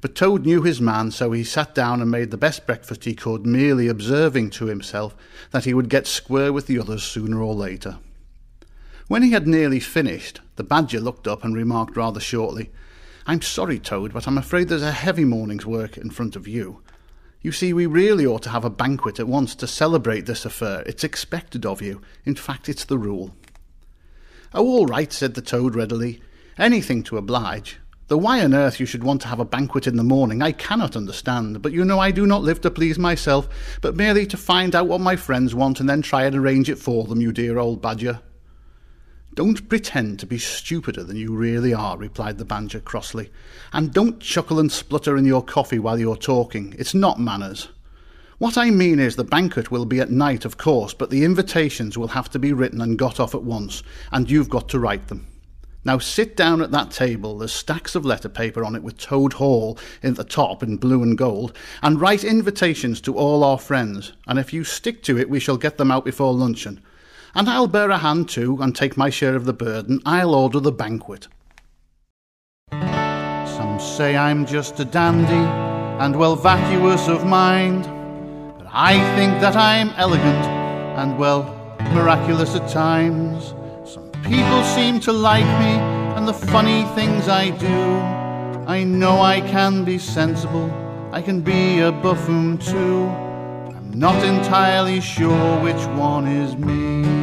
But 0.01 0.15
Toad 0.15 0.45
knew 0.45 0.61
his 0.63 0.81
man, 0.81 1.11
so 1.11 1.31
he 1.31 1.43
sat 1.43 1.73
down 1.73 2.01
and 2.01 2.11
made 2.11 2.31
the 2.31 2.37
best 2.37 2.65
breakfast 2.65 3.05
he 3.05 3.13
could, 3.13 3.45
merely 3.45 3.87
observing 3.87 4.49
to 4.51 4.65
himself 4.65 5.15
that 5.51 5.63
he 5.65 5.73
would 5.73 5.89
get 5.89 6.05
square 6.05 6.51
with 6.51 6.67
the 6.67 6.79
others 6.79 7.03
sooner 7.03 7.41
or 7.41 7.53
later. 7.53 7.99
When 9.07 9.23
he 9.23 9.31
had 9.31 9.47
nearly 9.47 9.79
finished, 9.79 10.41
the 10.55 10.63
badger 10.63 10.99
looked 10.99 11.27
up 11.27 11.43
and 11.43 11.55
remarked 11.55 11.95
rather 11.95 12.19
shortly, 12.19 12.71
I'm 13.27 13.41
sorry, 13.41 13.79
Toad, 13.79 14.13
but 14.13 14.27
I'm 14.27 14.37
afraid 14.37 14.67
there's 14.67 14.81
a 14.81 14.91
heavy 14.91 15.25
morning's 15.25 15.65
work 15.65 15.97
in 15.97 16.09
front 16.09 16.35
of 16.35 16.47
you. 16.47 16.81
You 17.41 17.51
see, 17.51 17.73
we 17.73 17.87
really 17.87 18.25
ought 18.25 18.43
to 18.43 18.49
have 18.49 18.65
a 18.65 18.69
banquet 18.69 19.19
at 19.19 19.27
once 19.27 19.55
to 19.55 19.67
celebrate 19.67 20.27
this 20.27 20.45
affair. 20.45 20.83
It's 20.85 21.03
expected 21.03 21.65
of 21.65 21.81
you. 21.81 22.01
In 22.23 22.35
fact, 22.35 22.69
it's 22.69 22.85
the 22.85 22.99
rule. 22.99 23.35
Oh, 24.53 24.67
all 24.67 24.85
right, 24.85 25.11
said 25.11 25.33
the 25.33 25.41
Toad 25.41 25.73
readily. 25.73 26.21
Anything 26.57 27.01
to 27.03 27.17
oblige. 27.17 27.79
Though 28.09 28.17
why 28.17 28.43
on 28.43 28.53
earth 28.53 28.79
you 28.79 28.85
should 28.85 29.03
want 29.03 29.21
to 29.21 29.29
have 29.29 29.39
a 29.39 29.45
banquet 29.45 29.87
in 29.87 29.95
the 29.95 30.03
morning, 30.03 30.41
I 30.41 30.51
cannot 30.51 30.97
understand. 30.97 31.61
But 31.61 31.71
you 31.71 31.85
know 31.85 31.97
I 31.97 32.11
do 32.11 32.27
not 32.27 32.43
live 32.43 32.61
to 32.61 32.69
please 32.69 32.99
myself, 32.99 33.47
but 33.81 33.95
merely 33.95 34.27
to 34.27 34.37
find 34.37 34.75
out 34.75 34.87
what 34.87 35.01
my 35.01 35.15
friends 35.15 35.55
want 35.55 35.79
and 35.79 35.89
then 35.89 36.01
try 36.01 36.25
and 36.25 36.35
arrange 36.35 36.69
it 36.69 36.77
for 36.77 37.05
them, 37.05 37.21
you 37.21 37.31
dear 37.31 37.57
old 37.57 37.81
badger. 37.81 38.19
Don't 39.33 39.69
pretend 39.69 40.19
to 40.19 40.25
be 40.25 40.37
stupider 40.37 41.03
than 41.03 41.15
you 41.15 41.33
really 41.33 41.73
are, 41.73 41.97
replied 41.97 42.37
the 42.37 42.43
badger 42.43 42.81
crossly. 42.81 43.31
And 43.71 43.93
don't 43.93 44.19
chuckle 44.19 44.59
and 44.59 44.69
splutter 44.69 45.15
in 45.15 45.23
your 45.23 45.41
coffee 45.41 45.79
while 45.79 45.97
you're 45.97 46.17
talking. 46.17 46.75
It's 46.77 46.93
not 46.93 47.19
manners. 47.19 47.69
What 48.39 48.57
I 48.57 48.71
mean 48.71 48.99
is 48.99 49.15
the 49.15 49.23
banquet 49.23 49.71
will 49.71 49.85
be 49.85 50.01
at 50.01 50.11
night, 50.11 50.43
of 50.43 50.57
course, 50.57 50.93
but 50.93 51.11
the 51.11 51.23
invitations 51.23 51.97
will 51.97 52.09
have 52.09 52.29
to 52.31 52.39
be 52.39 52.51
written 52.51 52.81
and 52.81 52.97
got 52.97 53.19
off 53.21 53.33
at 53.33 53.43
once, 53.43 53.83
and 54.11 54.29
you've 54.29 54.49
got 54.49 54.67
to 54.69 54.79
write 54.79 55.07
them. 55.07 55.27
Now 55.85 55.97
sit 55.99 56.35
down 56.35 56.61
at 56.61 56.71
that 56.71 56.91
table, 56.91 57.37
there's 57.37 57.53
stacks 57.53 57.95
of 57.95 58.05
letter 58.05 58.29
paper 58.29 58.65
on 58.65 58.75
it 58.75 58.83
with 58.83 58.97
Toad 58.97 59.33
Hall 59.33 59.77
in 60.03 60.15
the 60.15 60.23
top 60.23 60.61
in 60.61 60.77
blue 60.77 61.01
and 61.03 61.17
gold, 61.17 61.55
and 61.81 62.01
write 62.01 62.23
invitations 62.23 62.99
to 63.01 63.15
all 63.15 63.43
our 63.43 63.57
friends, 63.57 64.11
and 64.27 64.37
if 64.37 64.51
you 64.51 64.63
stick 64.63 65.01
to 65.03 65.17
it 65.17 65.29
we 65.29 65.39
shall 65.39 65.57
get 65.57 65.77
them 65.77 65.89
out 65.89 66.03
before 66.03 66.33
luncheon. 66.33 66.81
And 67.33 67.49
I'll 67.49 67.67
bear 67.67 67.89
a 67.89 67.97
hand 67.97 68.29
too, 68.29 68.57
and 68.61 68.75
take 68.75 68.97
my 68.97 69.09
share 69.09 69.35
of 69.35 69.45
the 69.45 69.53
burden. 69.53 70.01
I'll 70.05 70.35
order 70.35 70.59
the 70.59 70.71
banquet. 70.71 71.27
Some 72.71 73.79
say 73.79 74.17
I'm 74.17 74.45
just 74.45 74.79
a 74.79 74.85
dandy, 74.85 75.47
and 76.03 76.15
well 76.15 76.35
vacuous 76.35 77.07
of 77.07 77.25
mind. 77.25 77.83
But 78.57 78.67
I 78.71 78.93
think 79.15 79.39
that 79.41 79.55
I'm 79.55 79.89
elegant 79.97 80.45
and 80.97 81.17
well 81.17 81.43
miraculous 81.93 82.55
at 82.55 82.69
times. 82.69 83.53
Some 83.89 84.11
people 84.23 84.63
seem 84.63 84.99
to 85.01 85.11
like 85.11 85.45
me 85.59 85.73
and 86.15 86.27
the 86.27 86.33
funny 86.33 86.83
things 86.95 87.27
I 87.27 87.49
do. 87.51 87.67
I 88.67 88.83
know 88.83 89.21
I 89.21 89.41
can 89.41 89.83
be 89.83 89.97
sensible, 89.97 90.69
I 91.11 91.21
can 91.21 91.41
be 91.41 91.79
a 91.79 91.91
buffoon 91.91 92.57
too. 92.57 93.07
I'm 93.75 93.91
not 93.91 94.23
entirely 94.23 95.01
sure 95.01 95.59
which 95.61 95.83
one 95.97 96.27
is 96.27 96.55
me. 96.55 97.20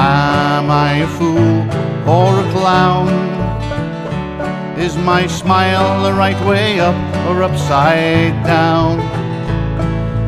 Am 0.00 0.70
I 0.70 0.98
a 0.98 1.08
fool 1.08 1.58
or 2.08 2.38
a 2.38 2.52
clown? 2.52 3.08
Is 4.78 4.96
my 4.96 5.26
smile 5.26 6.04
the 6.04 6.12
right 6.12 6.40
way 6.46 6.78
up 6.78 6.94
or 7.26 7.42
upside 7.42 8.32
down? 8.44 9.00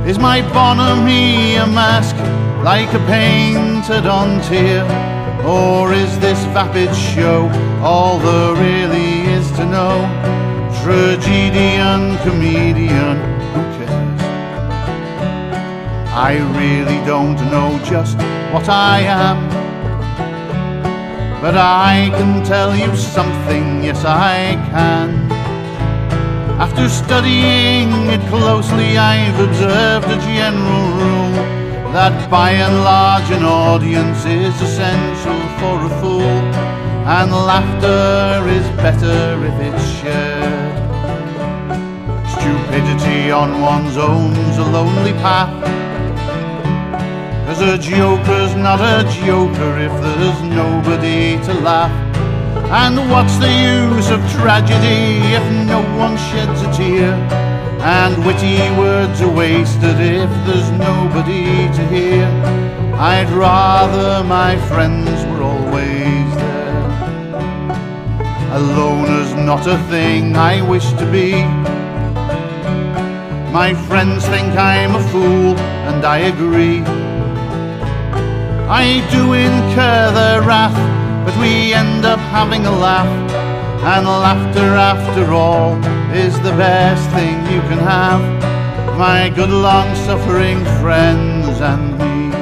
Is 0.09 0.19
my 0.19 0.43
bonhomie 0.53 1.55
a 1.55 1.69
mask 1.69 2.17
like 2.65 2.93
a 2.95 2.99
painted 3.07 4.07
on 4.07 4.41
tear? 4.43 4.83
Or 5.47 5.93
is 5.93 6.19
this 6.19 6.43
vapid 6.47 6.93
show 6.93 7.49
all 7.81 8.19
there 8.19 8.55
really 8.55 9.31
is 9.31 9.49
to 9.53 9.65
know? 9.65 9.95
Tragedian, 10.83 12.19
comedian, 12.25 13.19
who 13.53 13.63
cares? 13.79 14.21
I 16.13 16.39
really 16.59 16.99
don't 17.07 17.37
know 17.53 17.81
just 17.85 18.17
what 18.53 18.69
I 18.69 19.03
am. 19.03 19.60
But 21.41 21.57
I 21.57 22.11
can 22.19 22.45
tell 22.45 22.77
you 22.77 22.95
something, 22.95 23.83
yes 23.83 24.05
I 24.05 24.57
can. 24.73 25.33
After 26.61 26.87
studying 26.91 27.91
it 28.15 28.21
closely, 28.29 28.99
I've 28.99 29.41
observed 29.41 30.07
a 30.09 30.19
general 30.37 30.87
rule 31.01 31.33
that 31.95 32.31
by 32.31 32.51
and 32.51 32.85
large 32.85 33.31
an 33.31 33.45
audience 33.45 34.27
is 34.27 34.55
essential 34.61 35.41
for 35.59 35.77
a 35.89 35.93
fool, 36.01 36.39
and 37.09 37.33
laughter 37.33 38.47
is 38.47 38.67
better 38.77 39.43
if 39.43 39.57
it's 39.69 39.87
shared. 39.99 40.77
Stupidity 42.37 43.31
on 43.31 43.63
one's 43.63 43.97
own's 43.97 44.59
a 44.59 44.65
lonely 44.77 45.15
path. 45.25 45.57
Cause 47.51 47.63
a 47.63 47.79
joker's 47.79 48.55
not 48.55 48.79
a 48.81 49.03
joker 49.25 49.77
if 49.77 49.91
there's 50.01 50.41
nobody 50.43 51.37
to 51.47 51.53
laugh. 51.55 51.91
And 52.71 53.11
what's 53.11 53.37
the 53.39 53.51
use 53.51 54.09
of 54.09 54.21
tragedy 54.31 55.35
if 55.35 55.43
no 55.67 55.81
one 55.99 56.17
sheds 56.17 56.63
a 56.63 56.73
tear? 56.73 57.13
And 57.83 58.25
witty 58.25 58.61
words 58.79 59.21
are 59.21 59.35
wasted 59.35 59.99
if 59.99 60.31
there's 60.47 60.71
nobody 60.71 61.67
to 61.75 61.89
hear. 61.89 62.27
I'd 62.95 63.29
rather 63.31 64.23
my 64.23 64.57
friends 64.69 65.11
were 65.27 65.43
always 65.43 66.31
there. 66.37 66.87
Alone 68.61 69.11
is 69.23 69.35
not 69.35 69.67
a 69.67 69.77
thing 69.91 70.37
I 70.37 70.63
wish 70.63 70.89
to 70.93 71.11
be. 71.11 71.43
My 73.51 73.75
friends 73.89 74.25
think 74.27 74.55
I'm 74.55 74.95
a 74.95 75.03
fool, 75.09 75.59
and 75.59 76.05
I 76.05 76.19
agree. 76.19 77.00
I 78.73 79.05
do 79.11 79.33
incur 79.33 80.13
their 80.13 80.43
wrath, 80.43 80.79
but 81.27 81.37
we 81.41 81.75
end 81.75 82.05
up 82.05 82.21
having 82.21 82.67
a 82.67 82.71
laugh. 82.71 83.11
And 83.83 84.07
laughter, 84.07 84.77
after 84.77 85.33
all, 85.33 85.75
is 86.15 86.41
the 86.41 86.53
best 86.53 87.11
thing 87.11 87.35
you 87.53 87.63
can 87.63 87.79
have. 87.79 88.23
My 88.97 89.29
good 89.29 89.51
long 89.51 89.93
suffering 89.97 90.65
friends 90.81 91.61
and 91.61 91.99
me. 91.99 92.40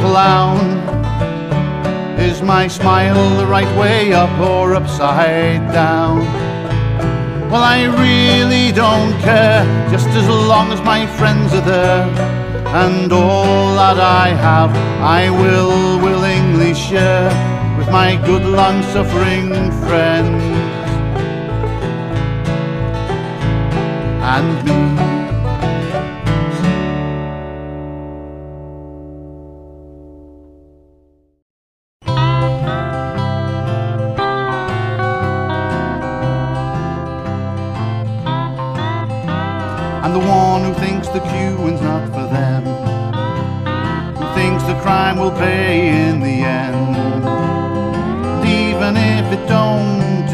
Clown? 0.00 0.58
Is 2.18 2.42
my 2.42 2.68
smile 2.68 3.36
the 3.36 3.46
right 3.46 3.72
way 3.78 4.12
up 4.12 4.34
or 4.40 4.74
upside 4.74 5.72
down? 5.72 6.20
Well, 7.50 7.62
I 7.62 7.84
really 7.84 8.72
don't 8.72 9.12
care, 9.20 9.64
just 9.90 10.08
as 10.08 10.28
long 10.28 10.72
as 10.72 10.80
my 10.82 11.06
friends 11.18 11.52
are 11.52 11.60
there. 11.60 12.04
And 12.82 13.12
all 13.12 13.74
that 13.74 13.98
I 13.98 14.28
have, 14.28 14.70
I 15.00 15.30
will 15.30 15.98
willingly 15.98 16.74
share 16.74 17.28
with 17.76 17.90
my 17.90 18.16
good 18.24 18.44
long 18.44 18.82
suffering 18.94 19.48
friends 19.82 20.44
and 24.22 24.64
me. 24.64 25.19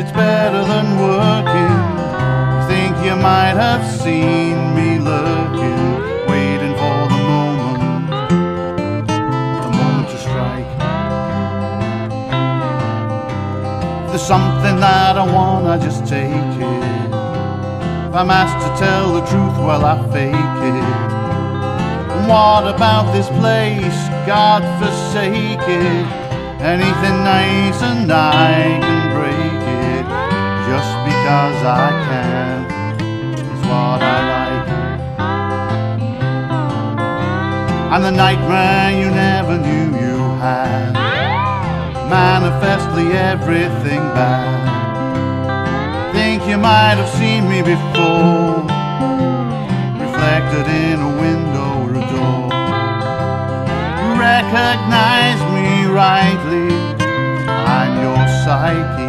It's 0.07 0.17
better 0.17 0.63
than 0.65 0.87
working. 1.01 1.77
Think 2.69 2.95
you 3.05 3.17
might 3.17 3.57
have 3.59 3.85
seen 4.03 4.55
me 4.75 4.99
lurking, 5.01 5.79
waiting 6.29 6.75
for 6.81 6.99
the 7.13 7.21
moment, 7.33 9.09
the 9.09 9.71
moment 9.79 10.09
to 10.11 10.19
strike. 10.19 10.71
If 14.05 14.11
there's 14.11 14.23
something 14.23 14.79
that 14.79 15.17
I 15.17 15.27
want, 15.33 15.67
I 15.67 15.77
just 15.79 16.07
take 16.07 16.31
it. 16.31 16.85
If 18.09 18.15
I'm 18.15 18.31
asked 18.31 18.61
to 18.65 18.71
tell 18.85 19.13
the 19.15 19.25
truth, 19.27 19.57
well, 19.67 19.85
I 19.85 19.97
fake 20.13 20.59
it. 20.73 20.87
And 22.15 22.29
what 22.29 22.73
about 22.73 23.13
this 23.13 23.29
place? 23.41 23.99
God 24.25 24.63
forsake 24.79 25.69
it. 25.69 26.07
Anything 26.63 27.19
nice 27.25 27.83
and 27.83 28.11
I 28.11 28.81
can 28.81 29.06
because 31.27 31.59
I 31.65 31.91
can 32.07 32.57
is 33.35 33.63
what 33.67 34.01
I 34.01 34.19
like. 34.35 34.69
And 37.93 38.05
the 38.05 38.13
nightmare 38.13 38.93
you 39.03 39.11
never 39.11 39.59
knew 39.59 39.87
you 40.07 40.19
had, 40.39 40.93
manifestly 42.09 43.07
everything 43.11 44.03
bad 44.15 44.55
think 46.15 46.47
you 46.49 46.59
might 46.59 46.95
have 46.95 47.11
seen 47.19 47.49
me 47.49 47.61
before, 47.61 48.63
reflected 49.99 50.67
in 50.71 51.01
a 51.11 51.13
window 51.25 51.71
or 51.83 51.91
a 51.91 52.05
door. 52.15 52.47
You 53.99 54.11
recognize 54.15 55.41
me 55.57 55.87
rightly, 55.91 56.71
I'm 57.75 57.93
your 58.01 58.23
psyche. 58.45 59.06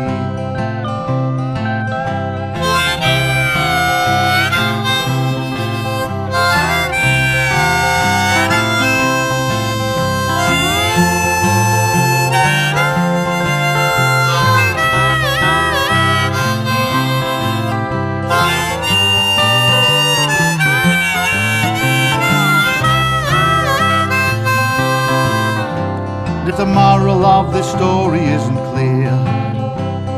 The 26.57 26.65
moral 26.65 27.23
of 27.23 27.53
this 27.53 27.69
story 27.69 28.23
isn't 28.23 28.57
clear, 28.71 29.11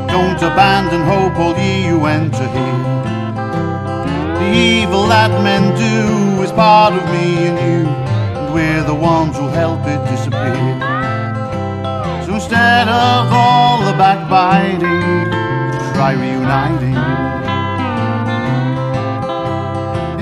don't 0.07 0.41
abandon 0.41 1.01
hope, 1.01 1.37
all 1.37 1.53
ye 1.57 1.83
who 1.87 2.05
enter 2.05 2.47
here. 2.47 2.83
The 4.39 4.49
evil 4.53 5.05
that 5.07 5.31
men 5.43 5.75
do 5.75 6.41
is 6.41 6.53
part 6.53 6.93
of 6.93 7.03
me 7.11 7.47
and 7.47 7.57
you, 7.59 7.89
and 8.39 8.53
we're 8.53 8.83
the 8.83 8.95
ones 8.95 9.35
who 9.35 9.49
help 9.49 9.81
it 9.85 9.99
disappear. 10.09 10.79
So 12.25 12.35
instead 12.35 12.87
of 12.87 13.33
all 13.33 13.79
the 13.83 13.91
backbiting, 13.99 14.79
try 15.93 16.13
reuniting. 16.13 16.95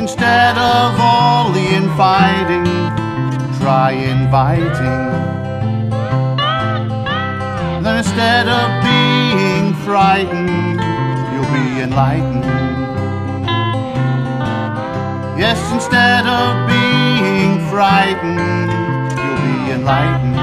Instead 0.01 0.57
of 0.57 0.99
all 0.99 1.51
the 1.51 1.67
infighting, 1.75 2.65
try 3.59 3.91
inviting. 3.91 5.46
Then 7.87 7.99
instead 7.99 8.49
of 8.49 8.83
being 8.83 9.73
frightened, 9.85 10.77
you'll 11.31 11.53
be 11.53 11.79
enlightened. 11.79 12.43
Yes, 15.39 15.57
instead 15.71 16.27
of 16.27 16.67
being 16.67 17.65
frightened, 17.69 18.71
you'll 19.17 19.37
be 19.37 19.71
enlightened. 19.71 20.35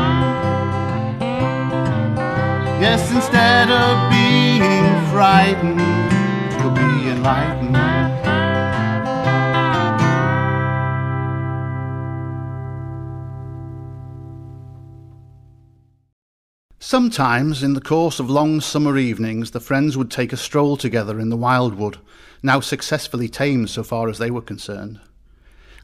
Yes, 2.80 3.12
instead 3.12 3.68
of 3.70 4.10
being 4.10 4.86
frightened, 5.12 5.82
you'll 6.58 6.70
be 6.70 7.10
enlightened. 7.10 8.13
Sometimes, 16.94 17.64
in 17.64 17.72
the 17.72 17.80
course 17.80 18.20
of 18.20 18.30
long 18.30 18.60
summer 18.60 18.96
evenings, 18.96 19.50
the 19.50 19.58
friends 19.58 19.96
would 19.96 20.12
take 20.12 20.32
a 20.32 20.36
stroll 20.36 20.76
together 20.76 21.18
in 21.18 21.28
the 21.28 21.36
wildwood, 21.36 21.98
now 22.40 22.60
successfully 22.60 23.28
tamed 23.28 23.68
so 23.68 23.82
far 23.82 24.08
as 24.08 24.18
they 24.18 24.30
were 24.30 24.40
concerned. 24.40 25.00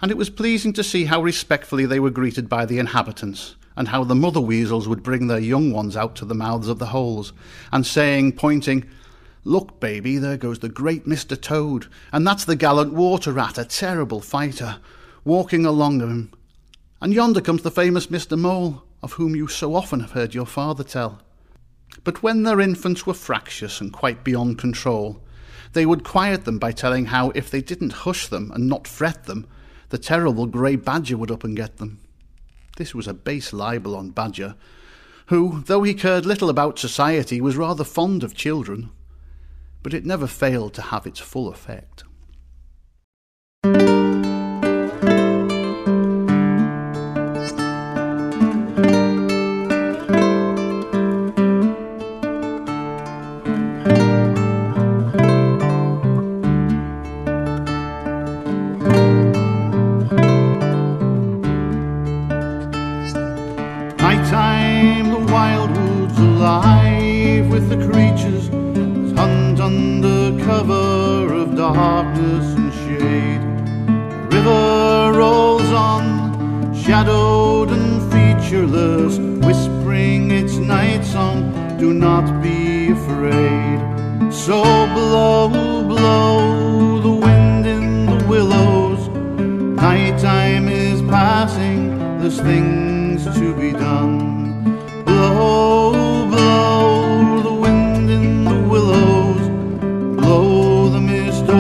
And 0.01 0.13
it 0.13 0.17
was 0.17 0.31
pleasing 0.31 0.73
to 0.75 0.85
see 0.85 1.07
how 1.07 1.21
respectfully 1.21 1.85
they 1.85 1.99
were 1.99 2.11
greeted 2.11 2.49
by 2.49 2.65
the 2.65 2.79
inhabitants, 2.79 3.57
and 3.77 3.89
how 3.89 4.05
the 4.05 4.15
mother 4.15 4.41
weasels 4.41 4.87
would 4.87 5.03
bring 5.03 5.27
their 5.27 5.41
young 5.41 5.73
ones 5.73 5.97
out 5.97 6.15
to 6.15 6.25
the 6.25 6.33
mouths 6.33 6.69
of 6.69 6.79
the 6.79 6.87
holes, 6.87 7.33
and 7.73 7.85
saying, 7.85 8.35
pointing, 8.35 8.89
Look, 9.43 9.81
baby, 9.81 10.17
there 10.17 10.37
goes 10.37 10.61
the 10.61 10.69
great 10.69 11.07
Mr. 11.07 11.37
Toad, 11.37 11.89
and 12.13 12.25
that's 12.25 12.45
the 12.45 12.55
gallant 12.55 12.93
water 12.93 13.33
rat, 13.33 13.59
a 13.59 13.65
terrible 13.65 14.21
fighter, 14.21 14.77
walking 15.25 15.67
along 15.67 15.99
him. 15.99 16.33
And 17.01 17.13
yonder 17.13 17.41
comes 17.41 17.63
the 17.63 17.73
famous 17.73 18.07
Mr. 18.07 18.39
Mole, 18.39 18.85
of 19.03 19.15
whom 19.15 19.35
you 19.35 19.49
so 19.49 19.75
often 19.75 20.01
have 20.01 20.13
heard 20.13 20.35
your 20.35 20.47
father 20.47 20.85
tell. 20.85 21.21
But 22.05 22.23
when 22.23 22.43
their 22.43 22.61
infants 22.61 23.07
were 23.07 23.15
fractious 23.15 23.81
and 23.81 23.93
quite 23.93 24.25
beyond 24.25 24.59
control, 24.59 25.23
they 25.73 25.87
would 25.87 26.05
quiet 26.05 26.45
them 26.45 26.59
by 26.59 26.73
telling 26.73 27.07
how 27.07 27.31
if 27.31 27.51
they 27.51 27.61
didn't 27.61 27.93
hush 28.05 28.27
them 28.27 28.51
and 28.53 28.69
not 28.69 28.89
fret 28.89 29.25
them, 29.25 29.47
the 29.91 29.99
terrible 29.99 30.47
grey 30.47 30.77
badger 30.77 31.17
would 31.17 31.31
up 31.31 31.45
and 31.45 31.57
get 31.57 31.77
them. 31.79 32.01
This 32.77 32.95
was 32.95 33.07
a 33.07 33.15
base 33.15 33.53
libel 33.53 33.97
on 33.97 34.11
Badger, 34.11 34.55
who, 35.27 35.63
though 35.67 35.83
he 35.83 35.95
cared 35.95 36.25
little 36.25 36.49
about 36.49 36.79
society, 36.79 37.41
was 37.41 37.57
rather 37.57 37.85
fond 37.85 38.25
of 38.25 38.35
children. 38.35 38.91
But 39.83 39.95
it 39.95 40.07
never 40.07 40.27
failed 40.27 40.75
to 40.75 40.83
have 40.83 41.07
its 41.07 41.21
full 41.21 41.49
effect. 41.49 42.05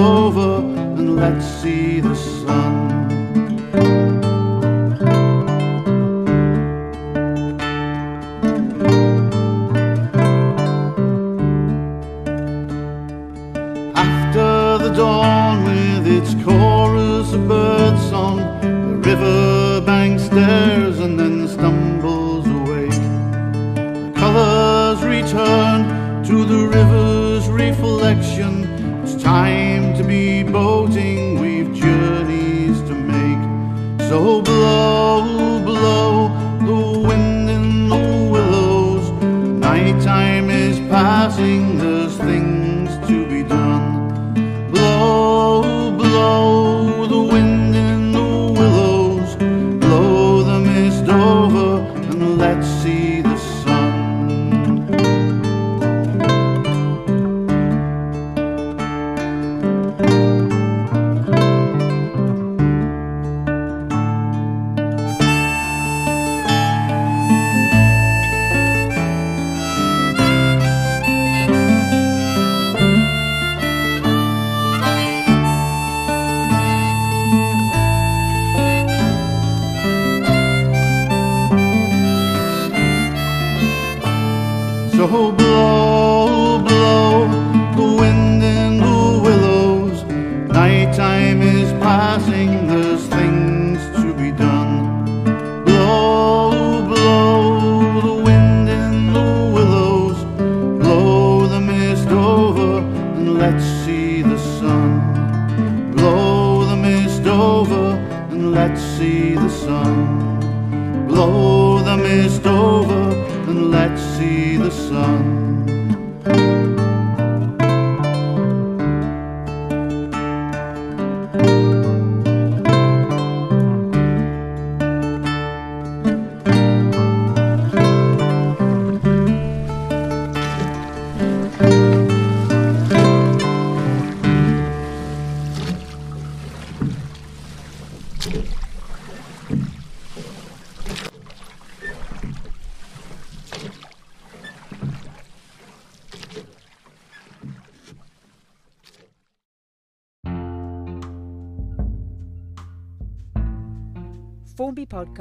Over, 0.00 0.58
and 0.98 1.16
let's 1.16 1.46
see 1.46 2.00
the 2.00 2.14
sun. 2.14 2.89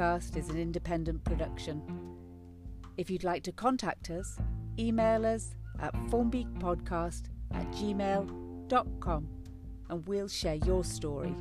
Podcast 0.00 0.38
is 0.38 0.48
an 0.48 0.56
independent 0.56 1.22
production. 1.24 1.82
If 2.96 3.10
you'd 3.10 3.22
like 3.22 3.42
to 3.42 3.52
contact 3.52 4.08
us, 4.08 4.38
email 4.78 5.26
us 5.26 5.54
at 5.78 5.92
formbypodcast 6.06 7.24
at 7.52 7.70
gmail.com 7.72 9.28
and 9.90 10.08
we'll 10.08 10.28
share 10.28 10.54
your 10.54 10.84
story. 10.84 11.34